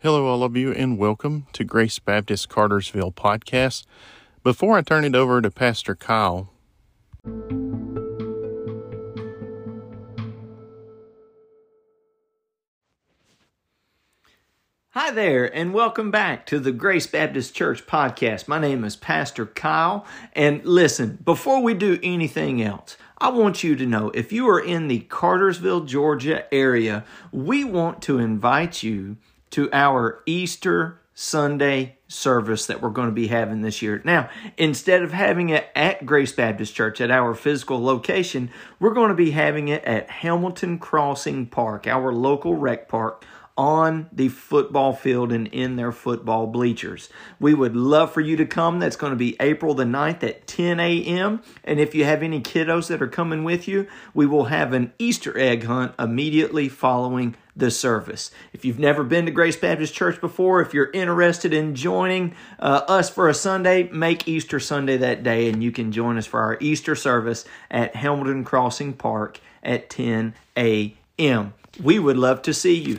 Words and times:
Hello, 0.00 0.28
all 0.28 0.44
of 0.44 0.56
you, 0.56 0.70
and 0.70 0.96
welcome 0.96 1.48
to 1.52 1.64
Grace 1.64 1.98
Baptist 1.98 2.48
Cartersville 2.48 3.10
podcast. 3.10 3.84
Before 4.44 4.78
I 4.78 4.82
turn 4.82 5.04
it 5.04 5.16
over 5.16 5.42
to 5.42 5.50
Pastor 5.50 5.96
Kyle, 5.96 6.52
Hi 14.90 15.10
there, 15.10 15.52
and 15.52 15.74
welcome 15.74 16.12
back 16.12 16.46
to 16.46 16.60
the 16.60 16.70
Grace 16.70 17.08
Baptist 17.08 17.56
Church 17.56 17.84
podcast. 17.84 18.46
My 18.46 18.60
name 18.60 18.84
is 18.84 18.94
Pastor 18.94 19.46
Kyle, 19.46 20.06
and 20.32 20.64
listen, 20.64 21.18
before 21.24 21.60
we 21.60 21.74
do 21.74 21.98
anything 22.04 22.62
else, 22.62 22.96
I 23.18 23.30
want 23.30 23.64
you 23.64 23.74
to 23.74 23.84
know 23.84 24.10
if 24.10 24.32
you 24.32 24.48
are 24.48 24.60
in 24.60 24.86
the 24.86 25.00
Cartersville, 25.00 25.80
Georgia 25.80 26.44
area, 26.54 27.04
we 27.32 27.64
want 27.64 28.00
to 28.02 28.20
invite 28.20 28.84
you 28.84 29.16
to 29.50 29.68
our 29.72 30.22
Easter 30.26 31.00
Sunday 31.14 31.98
service 32.06 32.66
that 32.66 32.80
we're 32.80 32.90
going 32.90 33.08
to 33.08 33.14
be 33.14 33.26
having 33.26 33.60
this 33.60 33.82
year. 33.82 34.00
Now, 34.04 34.30
instead 34.56 35.02
of 35.02 35.12
having 35.12 35.48
it 35.48 35.68
at 35.74 36.06
Grace 36.06 36.32
Baptist 36.32 36.74
Church 36.74 37.00
at 37.00 37.10
our 37.10 37.34
physical 37.34 37.82
location, 37.82 38.50
we're 38.78 38.94
going 38.94 39.08
to 39.08 39.16
be 39.16 39.32
having 39.32 39.66
it 39.66 39.84
at 39.84 40.08
Hamilton 40.08 40.78
Crossing 40.78 41.46
Park, 41.46 41.86
our 41.88 42.12
local 42.12 42.54
rec 42.54 42.88
park 42.88 43.24
on 43.58 44.08
the 44.12 44.28
football 44.28 44.92
field 44.92 45.32
and 45.32 45.48
in 45.48 45.74
their 45.74 45.90
football 45.90 46.46
bleachers. 46.46 47.08
We 47.40 47.54
would 47.54 47.74
love 47.74 48.12
for 48.12 48.20
you 48.20 48.36
to 48.36 48.46
come. 48.46 48.78
That's 48.78 48.94
going 48.94 49.10
to 49.10 49.16
be 49.16 49.36
April 49.40 49.74
the 49.74 49.84
9th 49.84 50.22
at 50.22 50.46
10 50.46 50.78
a.m. 50.78 51.42
And 51.64 51.80
if 51.80 51.92
you 51.92 52.04
have 52.04 52.22
any 52.22 52.40
kiddos 52.40 52.86
that 52.86 53.02
are 53.02 53.08
coming 53.08 53.42
with 53.42 53.66
you, 53.66 53.88
we 54.14 54.26
will 54.26 54.44
have 54.44 54.72
an 54.72 54.92
Easter 55.00 55.36
egg 55.36 55.64
hunt 55.64 55.92
immediately 55.98 56.68
following 56.68 57.34
the 57.56 57.72
service. 57.72 58.30
If 58.52 58.64
you've 58.64 58.78
never 58.78 59.02
been 59.02 59.26
to 59.26 59.32
Grace 59.32 59.56
Baptist 59.56 59.92
Church 59.92 60.20
before, 60.20 60.60
if 60.60 60.72
you're 60.72 60.92
interested 60.92 61.52
in 61.52 61.74
joining 61.74 62.36
uh, 62.60 62.82
us 62.86 63.10
for 63.10 63.28
a 63.28 63.34
Sunday, 63.34 63.88
make 63.88 64.28
Easter 64.28 64.60
Sunday 64.60 64.96
that 64.98 65.24
day 65.24 65.48
and 65.48 65.64
you 65.64 65.72
can 65.72 65.90
join 65.90 66.16
us 66.16 66.26
for 66.26 66.40
our 66.40 66.56
Easter 66.60 66.94
service 66.94 67.44
at 67.72 67.96
Hamilton 67.96 68.44
Crossing 68.44 68.92
Park 68.92 69.40
at 69.64 69.90
10 69.90 70.34
a.m. 70.56 71.54
We 71.82 71.98
would 71.98 72.16
love 72.16 72.42
to 72.42 72.54
see 72.54 72.74
you. 72.74 72.98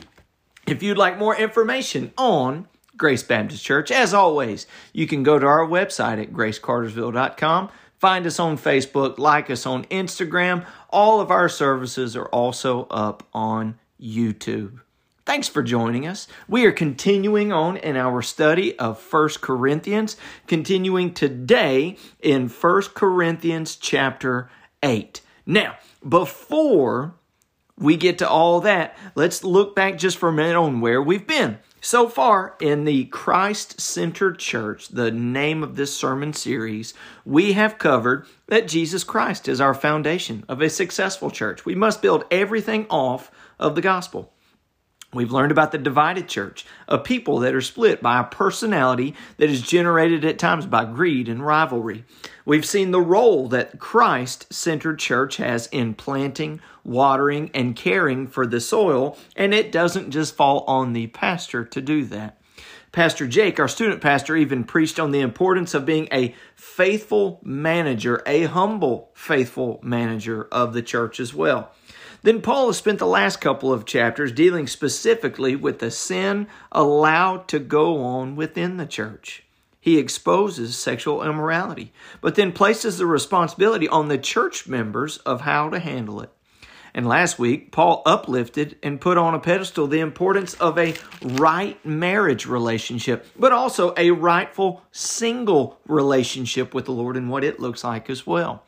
If 0.70 0.84
you'd 0.84 0.98
like 0.98 1.18
more 1.18 1.36
information 1.36 2.12
on 2.16 2.68
Grace 2.96 3.24
Baptist 3.24 3.64
Church, 3.64 3.90
as 3.90 4.14
always, 4.14 4.68
you 4.92 5.08
can 5.08 5.24
go 5.24 5.36
to 5.36 5.44
our 5.44 5.66
website 5.66 6.22
at 6.22 6.32
gracecartersville.com. 6.32 7.70
Find 7.98 8.24
us 8.24 8.38
on 8.38 8.56
Facebook, 8.56 9.18
like 9.18 9.50
us 9.50 9.66
on 9.66 9.84
Instagram. 9.86 10.64
All 10.88 11.20
of 11.20 11.32
our 11.32 11.48
services 11.48 12.16
are 12.16 12.26
also 12.26 12.84
up 12.84 13.26
on 13.34 13.80
YouTube. 14.00 14.78
Thanks 15.26 15.48
for 15.48 15.64
joining 15.64 16.06
us. 16.06 16.28
We 16.46 16.64
are 16.66 16.72
continuing 16.72 17.52
on 17.52 17.76
in 17.76 17.96
our 17.96 18.22
study 18.22 18.78
of 18.78 19.00
First 19.00 19.40
Corinthians, 19.40 20.16
continuing 20.46 21.14
today 21.14 21.96
in 22.20 22.48
First 22.48 22.94
Corinthians 22.94 23.74
chapter 23.74 24.48
8. 24.84 25.20
Now, 25.46 25.78
before 26.08 27.16
we 27.80 27.96
get 27.96 28.18
to 28.18 28.28
all 28.28 28.60
that, 28.60 28.96
let's 29.14 29.42
look 29.42 29.74
back 29.74 29.98
just 29.98 30.18
for 30.18 30.28
a 30.28 30.32
minute 30.32 30.56
on 30.56 30.80
where 30.80 31.02
we've 31.02 31.26
been. 31.26 31.58
So 31.80 32.08
far 32.08 32.56
in 32.60 32.84
the 32.84 33.06
Christ 33.06 33.80
centered 33.80 34.38
church, 34.38 34.88
the 34.88 35.10
name 35.10 35.62
of 35.62 35.76
this 35.76 35.96
sermon 35.96 36.34
series, 36.34 36.92
we 37.24 37.54
have 37.54 37.78
covered 37.78 38.26
that 38.48 38.68
Jesus 38.68 39.02
Christ 39.02 39.48
is 39.48 39.62
our 39.62 39.72
foundation 39.72 40.44
of 40.46 40.60
a 40.60 40.68
successful 40.68 41.30
church. 41.30 41.64
We 41.64 41.74
must 41.74 42.02
build 42.02 42.24
everything 42.30 42.86
off 42.90 43.30
of 43.58 43.74
the 43.74 43.80
gospel. 43.80 44.30
We've 45.12 45.32
learned 45.32 45.50
about 45.50 45.72
the 45.72 45.78
divided 45.78 46.28
church, 46.28 46.64
a 46.86 46.96
people 46.96 47.40
that 47.40 47.54
are 47.54 47.60
split 47.60 48.00
by 48.00 48.20
a 48.20 48.24
personality 48.24 49.16
that 49.38 49.50
is 49.50 49.60
generated 49.60 50.24
at 50.24 50.38
times 50.38 50.66
by 50.66 50.84
greed 50.84 51.28
and 51.28 51.44
rivalry. 51.44 52.04
We've 52.44 52.64
seen 52.64 52.92
the 52.92 53.00
role 53.00 53.48
that 53.48 53.80
Christ 53.80 54.52
centered 54.52 55.00
church 55.00 55.38
has 55.38 55.66
in 55.68 55.94
planting, 55.94 56.60
watering, 56.84 57.50
and 57.54 57.74
caring 57.74 58.28
for 58.28 58.46
the 58.46 58.60
soil, 58.60 59.18
and 59.34 59.52
it 59.52 59.72
doesn't 59.72 60.12
just 60.12 60.36
fall 60.36 60.62
on 60.68 60.92
the 60.92 61.08
pastor 61.08 61.64
to 61.64 61.80
do 61.80 62.04
that. 62.04 62.36
Pastor 62.92 63.26
Jake, 63.26 63.58
our 63.58 63.68
student 63.68 64.00
pastor, 64.00 64.36
even 64.36 64.62
preached 64.62 65.00
on 65.00 65.10
the 65.10 65.20
importance 65.20 65.74
of 65.74 65.86
being 65.86 66.08
a 66.12 66.34
faithful 66.54 67.40
manager, 67.42 68.22
a 68.26 68.44
humble, 68.44 69.10
faithful 69.14 69.80
manager 69.82 70.48
of 70.52 70.72
the 70.72 70.82
church 70.82 71.18
as 71.18 71.34
well. 71.34 71.72
Then 72.22 72.42
Paul 72.42 72.66
has 72.66 72.76
spent 72.76 72.98
the 72.98 73.06
last 73.06 73.40
couple 73.40 73.72
of 73.72 73.86
chapters 73.86 74.32
dealing 74.32 74.66
specifically 74.66 75.56
with 75.56 75.78
the 75.78 75.90
sin 75.90 76.48
allowed 76.70 77.48
to 77.48 77.58
go 77.58 78.02
on 78.02 78.36
within 78.36 78.76
the 78.76 78.86
church. 78.86 79.44
He 79.80 79.98
exposes 79.98 80.76
sexual 80.76 81.22
immorality, 81.22 81.92
but 82.20 82.34
then 82.34 82.52
places 82.52 82.98
the 82.98 83.06
responsibility 83.06 83.88
on 83.88 84.08
the 84.08 84.18
church 84.18 84.68
members 84.68 85.16
of 85.18 85.42
how 85.42 85.70
to 85.70 85.78
handle 85.78 86.20
it. 86.20 86.30
And 86.92 87.06
last 87.06 87.38
week, 87.38 87.70
Paul 87.70 88.02
uplifted 88.04 88.76
and 88.82 89.00
put 89.00 89.16
on 89.16 89.34
a 89.34 89.38
pedestal 89.38 89.86
the 89.86 90.00
importance 90.00 90.54
of 90.54 90.76
a 90.76 90.96
right 91.22 91.82
marriage 91.86 92.46
relationship, 92.46 93.26
but 93.38 93.52
also 93.52 93.94
a 93.96 94.10
rightful 94.10 94.82
single 94.90 95.80
relationship 95.86 96.74
with 96.74 96.86
the 96.86 96.92
Lord 96.92 97.16
and 97.16 97.30
what 97.30 97.44
it 97.44 97.60
looks 97.60 97.84
like 97.84 98.10
as 98.10 98.26
well. 98.26 98.64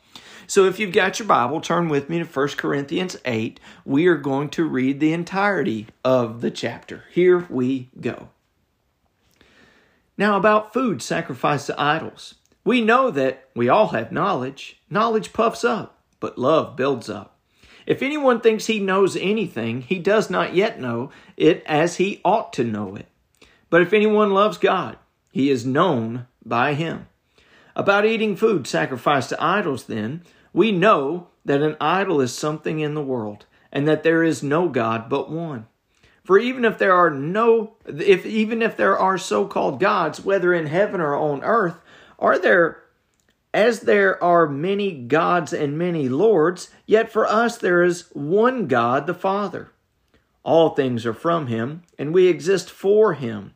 So 0.47 0.65
if 0.65 0.79
you've 0.79 0.93
got 0.93 1.19
your 1.19 1.27
Bible, 1.27 1.61
turn 1.61 1.89
with 1.89 2.09
me 2.09 2.19
to 2.19 2.25
1 2.25 2.47
Corinthians 2.49 3.17
8. 3.25 3.59
We 3.85 4.07
are 4.07 4.17
going 4.17 4.49
to 4.49 4.65
read 4.65 4.99
the 4.99 5.13
entirety 5.13 5.87
of 6.03 6.41
the 6.41 6.51
chapter. 6.51 7.05
Here 7.11 7.47
we 7.49 7.89
go. 7.99 8.29
Now, 10.17 10.37
about 10.37 10.73
food 10.73 11.01
sacrificed 11.01 11.67
to 11.67 11.81
idols. 11.81 12.35
We 12.63 12.81
know 12.81 13.09
that 13.11 13.49
we 13.55 13.67
all 13.67 13.89
have 13.89 14.11
knowledge. 14.11 14.79
Knowledge 14.89 15.33
puffs 15.33 15.63
up, 15.63 16.01
but 16.19 16.37
love 16.37 16.75
builds 16.75 17.09
up. 17.09 17.37
If 17.85 18.01
anyone 18.01 18.39
thinks 18.39 18.67
he 18.67 18.79
knows 18.79 19.17
anything, 19.17 19.81
he 19.81 19.99
does 19.99 20.29
not 20.29 20.55
yet 20.55 20.79
know 20.79 21.11
it 21.35 21.63
as 21.65 21.97
he 21.97 22.21
ought 22.23 22.53
to 22.53 22.63
know 22.63 22.95
it. 22.95 23.07
But 23.69 23.81
if 23.81 23.91
anyone 23.91 24.33
loves 24.33 24.57
God, 24.57 24.97
he 25.31 25.49
is 25.49 25.65
known 25.65 26.27
by 26.45 26.75
him. 26.75 27.07
About 27.75 28.05
eating 28.05 28.35
food 28.35 28.67
sacrificed 28.67 29.29
to 29.29 29.43
idols, 29.43 29.85
then, 29.85 30.21
we 30.53 30.71
know 30.71 31.27
that 31.45 31.61
an 31.61 31.75
idol 31.81 32.21
is 32.21 32.33
something 32.33 32.79
in 32.79 32.93
the 32.93 33.01
world, 33.01 33.45
and 33.71 33.87
that 33.87 34.03
there 34.03 34.23
is 34.23 34.43
no 34.43 34.69
God 34.69 35.09
but 35.09 35.31
one. 35.31 35.67
For 36.23 36.37
even 36.39 36.63
if 36.63 36.77
there 36.77 36.93
are 36.93 37.09
no 37.09 37.75
if 37.85 38.25
even 38.25 38.61
if 38.61 38.77
there 38.77 38.97
are 38.97 39.17
so-called 39.17 39.79
gods, 39.79 40.23
whether 40.23 40.53
in 40.53 40.67
heaven 40.67 41.01
or 41.01 41.15
on 41.15 41.43
earth, 41.43 41.81
are 42.17 42.39
there 42.39 42.83
as 43.53 43.81
there 43.81 44.23
are 44.23 44.47
many 44.47 44.91
gods 44.91 45.51
and 45.51 45.77
many 45.77 46.07
lords, 46.07 46.69
yet 46.85 47.11
for 47.11 47.27
us 47.27 47.57
there 47.57 47.83
is 47.83 48.09
one 48.13 48.67
God, 48.67 49.05
the 49.05 49.13
Father. 49.13 49.71
All 50.43 50.69
things 50.69 51.05
are 51.05 51.13
from 51.13 51.47
him, 51.47 51.83
and 51.99 52.13
we 52.13 52.27
exist 52.27 52.69
for 52.69 53.13
him. 53.13 53.53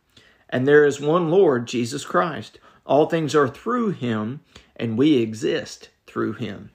And 0.49 0.67
there 0.67 0.85
is 0.85 0.99
one 0.99 1.29
Lord, 1.29 1.67
Jesus 1.67 2.05
Christ 2.05 2.59
all 2.87 3.07
things 3.07 3.35
are 3.35 3.47
through 3.47 3.91
him, 3.91 4.41
and 4.75 4.97
we 4.97 5.17
exist 5.17 5.89
through 6.07 6.33
him. 6.33 6.71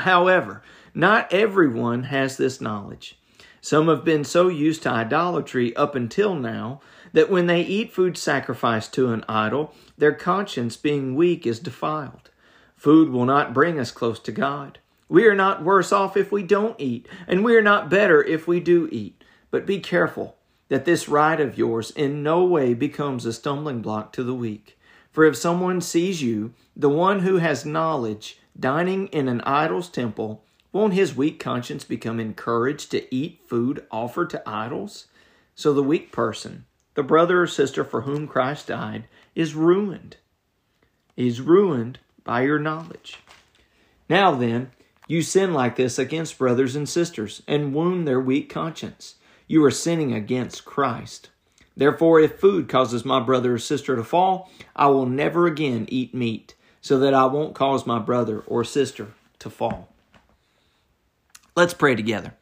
However, 0.00 0.62
not 0.94 1.32
everyone 1.32 2.04
has 2.04 2.36
this 2.36 2.60
knowledge. 2.60 3.18
Some 3.60 3.88
have 3.88 4.04
been 4.04 4.24
so 4.24 4.48
used 4.48 4.82
to 4.82 4.90
idolatry 4.90 5.74
up 5.76 5.94
until 5.94 6.34
now 6.34 6.80
that 7.12 7.30
when 7.30 7.46
they 7.46 7.60
eat 7.60 7.92
food 7.92 8.16
sacrificed 8.16 8.92
to 8.94 9.12
an 9.12 9.24
idol, 9.28 9.72
their 9.96 10.12
conscience, 10.12 10.76
being 10.76 11.14
weak, 11.14 11.46
is 11.46 11.60
defiled. 11.60 12.30
Food 12.74 13.10
will 13.10 13.24
not 13.24 13.54
bring 13.54 13.78
us 13.78 13.92
close 13.92 14.18
to 14.20 14.32
God. 14.32 14.80
We 15.08 15.26
are 15.26 15.34
not 15.34 15.62
worse 15.62 15.92
off 15.92 16.16
if 16.16 16.32
we 16.32 16.42
don't 16.42 16.80
eat, 16.80 17.06
and 17.28 17.44
we 17.44 17.54
are 17.54 17.62
not 17.62 17.90
better 17.90 18.22
if 18.24 18.48
we 18.48 18.60
do 18.60 18.88
eat. 18.90 19.22
But 19.50 19.66
be 19.66 19.78
careful 19.78 20.36
that 20.68 20.84
this 20.84 21.08
right 21.08 21.38
of 21.38 21.58
yours 21.58 21.90
in 21.90 22.22
no 22.22 22.44
way 22.44 22.72
becomes 22.74 23.26
a 23.26 23.32
stumbling 23.32 23.82
block 23.82 24.12
to 24.14 24.24
the 24.24 24.34
weak. 24.34 24.78
For 25.12 25.24
if 25.24 25.36
someone 25.36 25.80
sees 25.80 26.22
you, 26.22 26.54
the 26.74 26.88
one 26.88 27.20
who 27.20 27.36
has 27.36 27.66
knowledge, 27.66 28.38
dining 28.58 29.08
in 29.08 29.28
an 29.28 29.42
idol's 29.42 29.88
temple, 29.88 30.42
won't 30.72 30.94
his 30.94 31.14
weak 31.14 31.38
conscience 31.38 31.84
become 31.84 32.18
encouraged 32.18 32.90
to 32.90 33.14
eat 33.14 33.42
food 33.46 33.86
offered 33.90 34.30
to 34.30 34.48
idols? 34.48 35.06
So 35.54 35.74
the 35.74 35.82
weak 35.82 36.12
person, 36.12 36.64
the 36.94 37.02
brother 37.02 37.42
or 37.42 37.46
sister 37.46 37.84
for 37.84 38.02
whom 38.02 38.26
Christ 38.26 38.68
died, 38.68 39.04
is 39.34 39.54
ruined. 39.54 40.16
Is 41.14 41.42
ruined 41.42 41.98
by 42.24 42.42
your 42.42 42.58
knowledge. 42.58 43.18
Now 44.08 44.34
then, 44.34 44.70
you 45.06 45.20
sin 45.20 45.52
like 45.52 45.76
this 45.76 45.98
against 45.98 46.38
brothers 46.38 46.74
and 46.74 46.88
sisters 46.88 47.42
and 47.46 47.74
wound 47.74 48.08
their 48.08 48.20
weak 48.20 48.48
conscience. 48.48 49.16
You 49.46 49.62
are 49.64 49.70
sinning 49.70 50.14
against 50.14 50.64
Christ. 50.64 51.28
Therefore, 51.82 52.20
if 52.20 52.38
food 52.38 52.68
causes 52.68 53.04
my 53.04 53.18
brother 53.18 53.54
or 53.54 53.58
sister 53.58 53.96
to 53.96 54.04
fall, 54.04 54.48
I 54.76 54.86
will 54.86 55.04
never 55.04 55.48
again 55.48 55.86
eat 55.88 56.14
meat, 56.14 56.54
so 56.80 56.96
that 57.00 57.12
I 57.12 57.24
won't 57.24 57.56
cause 57.56 57.88
my 57.88 57.98
brother 57.98 58.38
or 58.46 58.62
sister 58.62 59.08
to 59.40 59.50
fall. 59.50 59.88
Let's 61.56 61.74
pray 61.74 61.96
together. 61.96 62.34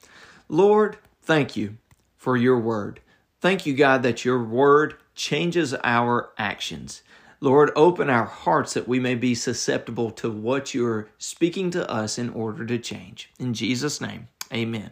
Lord, 0.51 0.99
thank 1.23 1.57
you 1.57 1.79
for 2.19 2.37
your 2.37 2.61
word. 2.61 3.01
Thank 3.41 3.65
you, 3.65 3.73
God, 3.73 4.03
that 4.03 4.27
your 4.27 4.45
word 4.45 4.97
changes 5.15 5.75
our 5.85 6.33
actions. 6.37 7.03
Lord, 7.41 7.71
open 7.75 8.11
our 8.11 8.27
hearts 8.27 8.75
that 8.75 8.87
we 8.87 9.01
may 9.01 9.15
be 9.15 9.35
susceptible 9.35 10.11
to 10.11 10.31
what 10.31 10.75
you're 10.75 11.09
speaking 11.17 11.71
to 11.71 11.91
us 11.91 12.19
in 12.19 12.29
order 12.29 12.67
to 12.67 12.79
change. 12.79 13.31
In 13.39 13.55
Jesus' 13.55 14.03
name, 14.03 14.29
amen. 14.53 14.91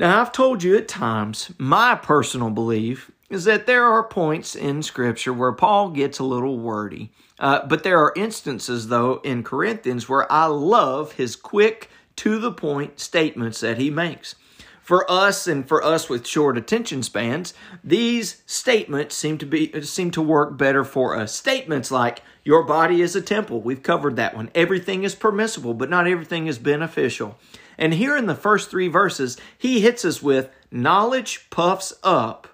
Now, 0.00 0.22
I've 0.22 0.32
told 0.32 0.62
you 0.62 0.78
at 0.78 0.88
times, 0.88 1.52
my 1.58 1.94
personal 1.94 2.48
belief 2.48 3.10
is 3.28 3.44
that 3.44 3.66
there 3.66 3.84
are 3.84 4.02
points 4.02 4.56
in 4.56 4.82
Scripture 4.82 5.34
where 5.34 5.52
Paul 5.52 5.90
gets 5.90 6.18
a 6.18 6.24
little 6.24 6.58
wordy. 6.58 7.12
Uh, 7.38 7.66
but 7.66 7.82
there 7.82 7.98
are 7.98 8.14
instances, 8.16 8.88
though, 8.88 9.20
in 9.24 9.42
Corinthians 9.42 10.08
where 10.08 10.30
I 10.32 10.46
love 10.46 11.12
his 11.12 11.36
quick, 11.36 11.90
to 12.16 12.38
the 12.38 12.50
point 12.50 12.98
statements 12.98 13.60
that 13.60 13.76
he 13.76 13.90
makes. 13.90 14.36
For 14.80 15.08
us 15.10 15.46
and 15.46 15.68
for 15.68 15.84
us 15.84 16.08
with 16.08 16.26
short 16.26 16.56
attention 16.56 17.02
spans, 17.02 17.52
these 17.84 18.42
statements 18.46 19.14
seem 19.14 19.36
to 19.36 19.46
be 19.46 19.82
seem 19.82 20.10
to 20.12 20.22
work 20.22 20.56
better 20.56 20.82
for 20.82 21.14
us. 21.14 21.34
Statements 21.34 21.90
like 21.90 22.22
your 22.42 22.64
body 22.64 23.02
is 23.02 23.14
a 23.14 23.22
temple. 23.22 23.60
We've 23.60 23.82
covered 23.82 24.16
that 24.16 24.34
one. 24.34 24.50
Everything 24.54 25.04
is 25.04 25.14
permissible, 25.14 25.74
but 25.74 25.90
not 25.90 26.06
everything 26.06 26.46
is 26.46 26.58
beneficial. 26.58 27.38
And 27.80 27.94
here 27.94 28.16
in 28.16 28.26
the 28.26 28.34
first 28.36 28.70
3 28.70 28.86
verses, 28.86 29.38
he 29.58 29.80
hits 29.80 30.04
us 30.04 30.22
with 30.22 30.50
knowledge 30.70 31.48
puffs 31.50 31.94
up, 32.04 32.46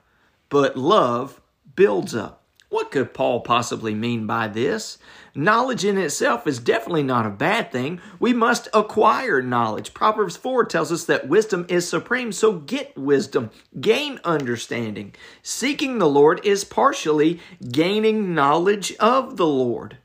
but 0.48 0.76
love 0.76 1.42
builds 1.74 2.14
up. 2.14 2.44
What 2.68 2.90
could 2.90 3.12
Paul 3.12 3.40
possibly 3.40 3.94
mean 3.94 4.26
by 4.26 4.48
this? 4.48 4.98
Knowledge 5.34 5.84
in 5.84 5.98
itself 5.98 6.46
is 6.46 6.58
definitely 6.58 7.02
not 7.02 7.26
a 7.26 7.30
bad 7.30 7.70
thing. 7.70 8.00
We 8.18 8.32
must 8.32 8.68
acquire 8.72 9.42
knowledge. 9.42 9.94
Proverbs 9.94 10.36
4 10.36 10.64
tells 10.64 10.90
us 10.90 11.04
that 11.04 11.28
wisdom 11.28 11.66
is 11.68 11.88
supreme, 11.88 12.32
so 12.32 12.52
get 12.52 12.96
wisdom, 12.96 13.50
gain 13.80 14.20
understanding. 14.24 15.14
Seeking 15.42 15.98
the 15.98 16.08
Lord 16.08 16.40
is 16.44 16.64
partially 16.64 17.40
gaining 17.70 18.34
knowledge 18.34 18.94
of 18.96 19.36
the 19.36 19.46
Lord. 19.46 19.98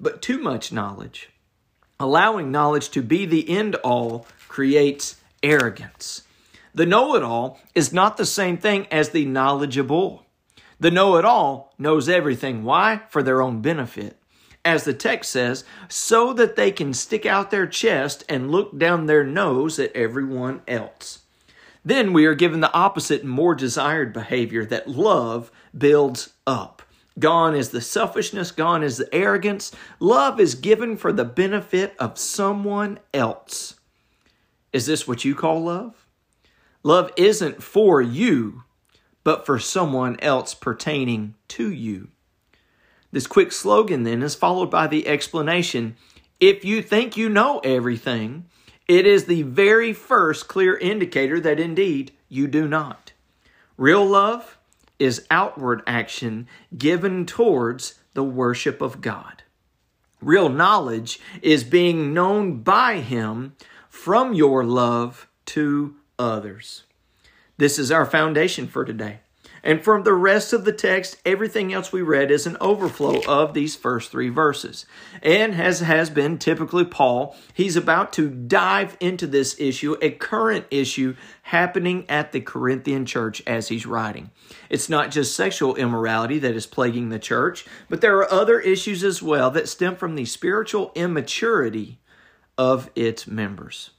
But 0.00 0.20
too 0.20 0.38
much 0.38 0.72
knowledge, 0.72 1.30
allowing 2.00 2.50
knowledge 2.50 2.90
to 2.90 3.02
be 3.02 3.24
the 3.24 3.48
end 3.48 3.74
all, 3.76 4.26
creates 4.56 5.16
arrogance. 5.42 6.22
The 6.74 6.86
know 6.86 7.14
it 7.14 7.22
all 7.22 7.60
is 7.74 7.92
not 7.92 8.16
the 8.16 8.24
same 8.24 8.56
thing 8.56 8.86
as 8.90 9.10
the 9.10 9.26
knowledgeable. 9.26 10.24
The 10.80 10.90
know 10.90 11.16
it 11.16 11.26
all 11.26 11.74
knows 11.76 12.08
everything. 12.08 12.64
Why? 12.64 13.02
For 13.10 13.22
their 13.22 13.42
own 13.42 13.60
benefit 13.60 14.16
as 14.64 14.84
the 14.84 14.94
text 14.94 15.30
says, 15.30 15.62
so 15.88 16.32
that 16.32 16.56
they 16.56 16.72
can 16.72 16.94
stick 16.94 17.26
out 17.26 17.50
their 17.50 17.66
chest 17.66 18.24
and 18.30 18.50
look 18.50 18.76
down 18.78 19.04
their 19.04 19.22
nose 19.22 19.78
at 19.78 19.94
everyone 19.94 20.62
else. 20.66 21.20
Then 21.84 22.14
we 22.14 22.24
are 22.24 22.34
given 22.34 22.60
the 22.60 22.72
opposite 22.72 23.20
and 23.20 23.30
more 23.30 23.54
desired 23.54 24.14
behavior 24.14 24.64
that 24.64 24.88
love 24.88 25.52
builds 25.76 26.32
up. 26.46 26.82
Gone 27.18 27.54
is 27.54 27.68
the 27.68 27.80
selfishness, 27.80 28.50
gone 28.50 28.82
is 28.82 28.96
the 28.96 29.14
arrogance. 29.14 29.70
Love 30.00 30.40
is 30.40 30.54
given 30.54 30.96
for 30.96 31.12
the 31.12 31.24
benefit 31.26 31.94
of 31.98 32.18
someone 32.18 32.98
else. 33.14 33.74
Is 34.76 34.84
this 34.84 35.08
what 35.08 35.24
you 35.24 35.34
call 35.34 35.62
love? 35.62 36.06
Love 36.82 37.10
isn't 37.16 37.62
for 37.62 38.02
you, 38.02 38.64
but 39.24 39.46
for 39.46 39.58
someone 39.58 40.20
else 40.20 40.52
pertaining 40.52 41.34
to 41.48 41.72
you. 41.72 42.08
This 43.10 43.26
quick 43.26 43.52
slogan 43.52 44.02
then 44.02 44.22
is 44.22 44.34
followed 44.34 44.70
by 44.70 44.86
the 44.86 45.08
explanation 45.08 45.96
if 46.40 46.62
you 46.62 46.82
think 46.82 47.16
you 47.16 47.30
know 47.30 47.60
everything, 47.60 48.50
it 48.86 49.06
is 49.06 49.24
the 49.24 49.44
very 49.44 49.94
first 49.94 50.46
clear 50.46 50.76
indicator 50.76 51.40
that 51.40 51.58
indeed 51.58 52.12
you 52.28 52.46
do 52.46 52.68
not. 52.68 53.14
Real 53.78 54.04
love 54.04 54.58
is 54.98 55.26
outward 55.30 55.82
action 55.86 56.48
given 56.76 57.24
towards 57.24 57.94
the 58.12 58.24
worship 58.24 58.82
of 58.82 59.00
God. 59.00 59.42
Real 60.20 60.50
knowledge 60.50 61.18
is 61.40 61.64
being 61.64 62.12
known 62.12 62.58
by 62.62 62.96
Him 63.00 63.54
from 64.06 64.34
your 64.34 64.62
love 64.62 65.26
to 65.44 65.96
others. 66.16 66.84
This 67.56 67.76
is 67.76 67.90
our 67.90 68.06
foundation 68.06 68.68
for 68.68 68.84
today. 68.84 69.18
And 69.64 69.82
from 69.82 70.04
the 70.04 70.14
rest 70.14 70.52
of 70.52 70.64
the 70.64 70.70
text, 70.70 71.20
everything 71.26 71.72
else 71.72 71.90
we 71.90 72.02
read 72.02 72.30
is 72.30 72.46
an 72.46 72.56
overflow 72.60 73.20
of 73.26 73.52
these 73.52 73.74
first 73.74 74.12
three 74.12 74.28
verses. 74.28 74.86
And 75.24 75.56
as 75.56 75.80
has 75.80 76.08
been 76.08 76.38
typically 76.38 76.84
Paul, 76.84 77.34
he's 77.52 77.74
about 77.74 78.12
to 78.12 78.30
dive 78.30 78.96
into 79.00 79.26
this 79.26 79.58
issue, 79.58 79.96
a 80.00 80.10
current 80.10 80.66
issue 80.70 81.16
happening 81.42 82.08
at 82.08 82.30
the 82.30 82.40
Corinthian 82.40 83.06
church 83.06 83.42
as 83.44 83.66
he's 83.66 83.86
writing. 83.86 84.30
It's 84.70 84.88
not 84.88 85.10
just 85.10 85.34
sexual 85.34 85.74
immorality 85.74 86.38
that 86.38 86.54
is 86.54 86.66
plaguing 86.66 87.08
the 87.08 87.18
church, 87.18 87.66
but 87.88 88.02
there 88.02 88.16
are 88.18 88.32
other 88.32 88.60
issues 88.60 89.02
as 89.02 89.20
well 89.20 89.50
that 89.50 89.68
stem 89.68 89.96
from 89.96 90.14
the 90.14 90.26
spiritual 90.26 90.92
immaturity 90.94 91.98
of 92.56 92.88
its 92.94 93.26
members. 93.26 93.90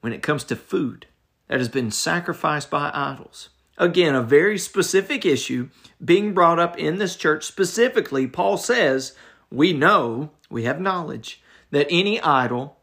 When 0.00 0.12
it 0.12 0.22
comes 0.22 0.44
to 0.44 0.56
food 0.56 1.06
that 1.48 1.58
has 1.58 1.68
been 1.68 1.90
sacrificed 1.90 2.70
by 2.70 2.90
idols, 2.92 3.50
Again, 3.80 4.14
a 4.14 4.22
very 4.22 4.58
specific 4.58 5.24
issue 5.24 5.70
being 6.04 6.34
brought 6.34 6.58
up 6.58 6.78
in 6.78 6.98
this 6.98 7.16
church. 7.16 7.46
Specifically, 7.46 8.26
Paul 8.26 8.58
says, 8.58 9.14
We 9.50 9.72
know, 9.72 10.32
we 10.50 10.64
have 10.64 10.78
knowledge, 10.78 11.42
that 11.70 11.86
any 11.88 12.20
idol 12.20 12.76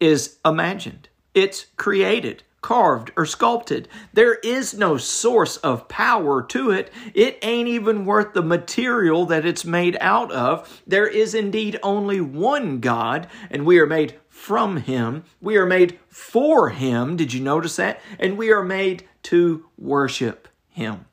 is 0.00 0.38
imagined, 0.44 1.08
it's 1.32 1.66
created, 1.76 2.42
carved, 2.60 3.12
or 3.16 3.24
sculpted. 3.24 3.86
There 4.12 4.34
is 4.34 4.74
no 4.74 4.96
source 4.96 5.58
of 5.58 5.86
power 5.86 6.42
to 6.48 6.72
it. 6.72 6.90
It 7.14 7.38
ain't 7.42 7.68
even 7.68 8.04
worth 8.04 8.34
the 8.34 8.42
material 8.42 9.26
that 9.26 9.46
it's 9.46 9.64
made 9.64 9.96
out 10.00 10.32
of. 10.32 10.82
There 10.88 11.06
is 11.06 11.36
indeed 11.36 11.78
only 11.84 12.20
one 12.20 12.80
God, 12.80 13.28
and 13.48 13.64
we 13.64 13.78
are 13.78 13.86
made 13.86 14.18
from 14.42 14.78
Him. 14.78 15.22
We 15.40 15.56
are 15.56 15.64
made 15.64 16.00
for 16.08 16.70
Him. 16.70 17.16
Did 17.16 17.32
you 17.32 17.40
notice 17.40 17.76
that? 17.76 18.00
And 18.18 18.36
we 18.36 18.50
are 18.50 18.64
made 18.64 19.08
to 19.24 19.66
worship 19.78 20.48
Him. 20.68 21.06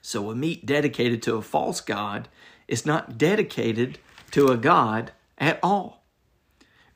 So 0.00 0.28
a 0.28 0.34
meat 0.34 0.66
dedicated 0.66 1.22
to 1.22 1.36
a 1.36 1.42
false 1.42 1.80
God 1.80 2.28
is 2.66 2.84
not 2.84 3.16
dedicated 3.16 4.00
to 4.32 4.48
a 4.48 4.56
God 4.56 5.12
at 5.38 5.60
all. 5.62 6.04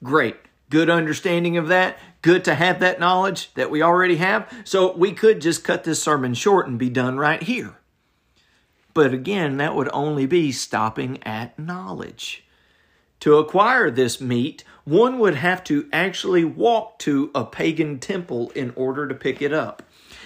Great. 0.02 0.34
Good 0.68 0.90
understanding 0.90 1.56
of 1.56 1.68
that. 1.68 1.96
Good 2.22 2.44
to 2.46 2.56
have 2.56 2.80
that 2.80 2.98
knowledge 2.98 3.54
that 3.54 3.70
we 3.70 3.82
already 3.82 4.16
have. 4.16 4.52
So 4.64 4.96
we 4.96 5.12
could 5.12 5.40
just 5.40 5.62
cut 5.62 5.84
this 5.84 6.02
sermon 6.02 6.34
short 6.34 6.66
and 6.66 6.76
be 6.76 6.90
done 6.90 7.18
right 7.18 7.42
here. 7.42 7.76
But 8.94 9.14
again, 9.14 9.58
that 9.58 9.76
would 9.76 9.90
only 9.92 10.26
be 10.26 10.50
stopping 10.50 11.22
at 11.22 11.56
knowledge. 11.56 12.45
To 13.20 13.38
acquire 13.38 13.90
this 13.90 14.20
meat, 14.20 14.64
one 14.84 15.18
would 15.18 15.34
have 15.34 15.64
to 15.64 15.88
actually 15.92 16.44
walk 16.44 16.98
to 17.00 17.30
a 17.34 17.44
pagan 17.44 17.98
temple 17.98 18.50
in 18.50 18.72
order 18.76 19.08
to 19.08 19.14
pick 19.14 19.42
it 19.42 19.52
up. 19.52 19.82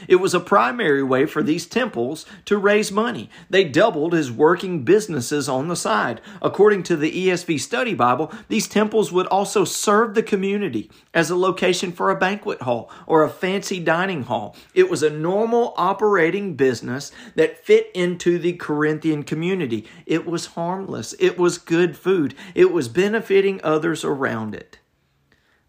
It 0.08 0.16
was 0.16 0.34
a 0.34 0.40
primary 0.40 1.02
way 1.02 1.26
for 1.26 1.42
these 1.42 1.66
temples 1.66 2.26
to 2.44 2.58
raise 2.58 2.90
money. 2.92 3.30
They 3.48 3.64
doubled 3.64 4.14
as 4.14 4.30
working 4.30 4.84
businesses 4.84 5.48
on 5.48 5.68
the 5.68 5.76
side. 5.76 6.20
According 6.42 6.84
to 6.84 6.96
the 6.96 7.28
ESV 7.28 7.60
Study 7.60 7.94
Bible, 7.94 8.32
these 8.48 8.68
temples 8.68 9.12
would 9.12 9.26
also 9.26 9.64
serve 9.64 10.14
the 10.14 10.22
community 10.22 10.90
as 11.12 11.30
a 11.30 11.36
location 11.36 11.92
for 11.92 12.10
a 12.10 12.18
banquet 12.18 12.62
hall 12.62 12.90
or 13.06 13.22
a 13.22 13.30
fancy 13.30 13.80
dining 13.80 14.24
hall. 14.24 14.56
It 14.74 14.90
was 14.90 15.02
a 15.02 15.10
normal 15.10 15.74
operating 15.76 16.54
business 16.54 17.12
that 17.34 17.64
fit 17.64 17.90
into 17.94 18.38
the 18.38 18.54
Corinthian 18.54 19.22
community. 19.22 19.86
It 20.06 20.26
was 20.26 20.46
harmless. 20.46 21.14
It 21.18 21.38
was 21.38 21.58
good 21.58 21.96
food. 21.96 22.34
It 22.54 22.72
was 22.72 22.88
benefiting 22.88 23.60
others 23.62 24.04
around 24.04 24.54
it. 24.54 24.78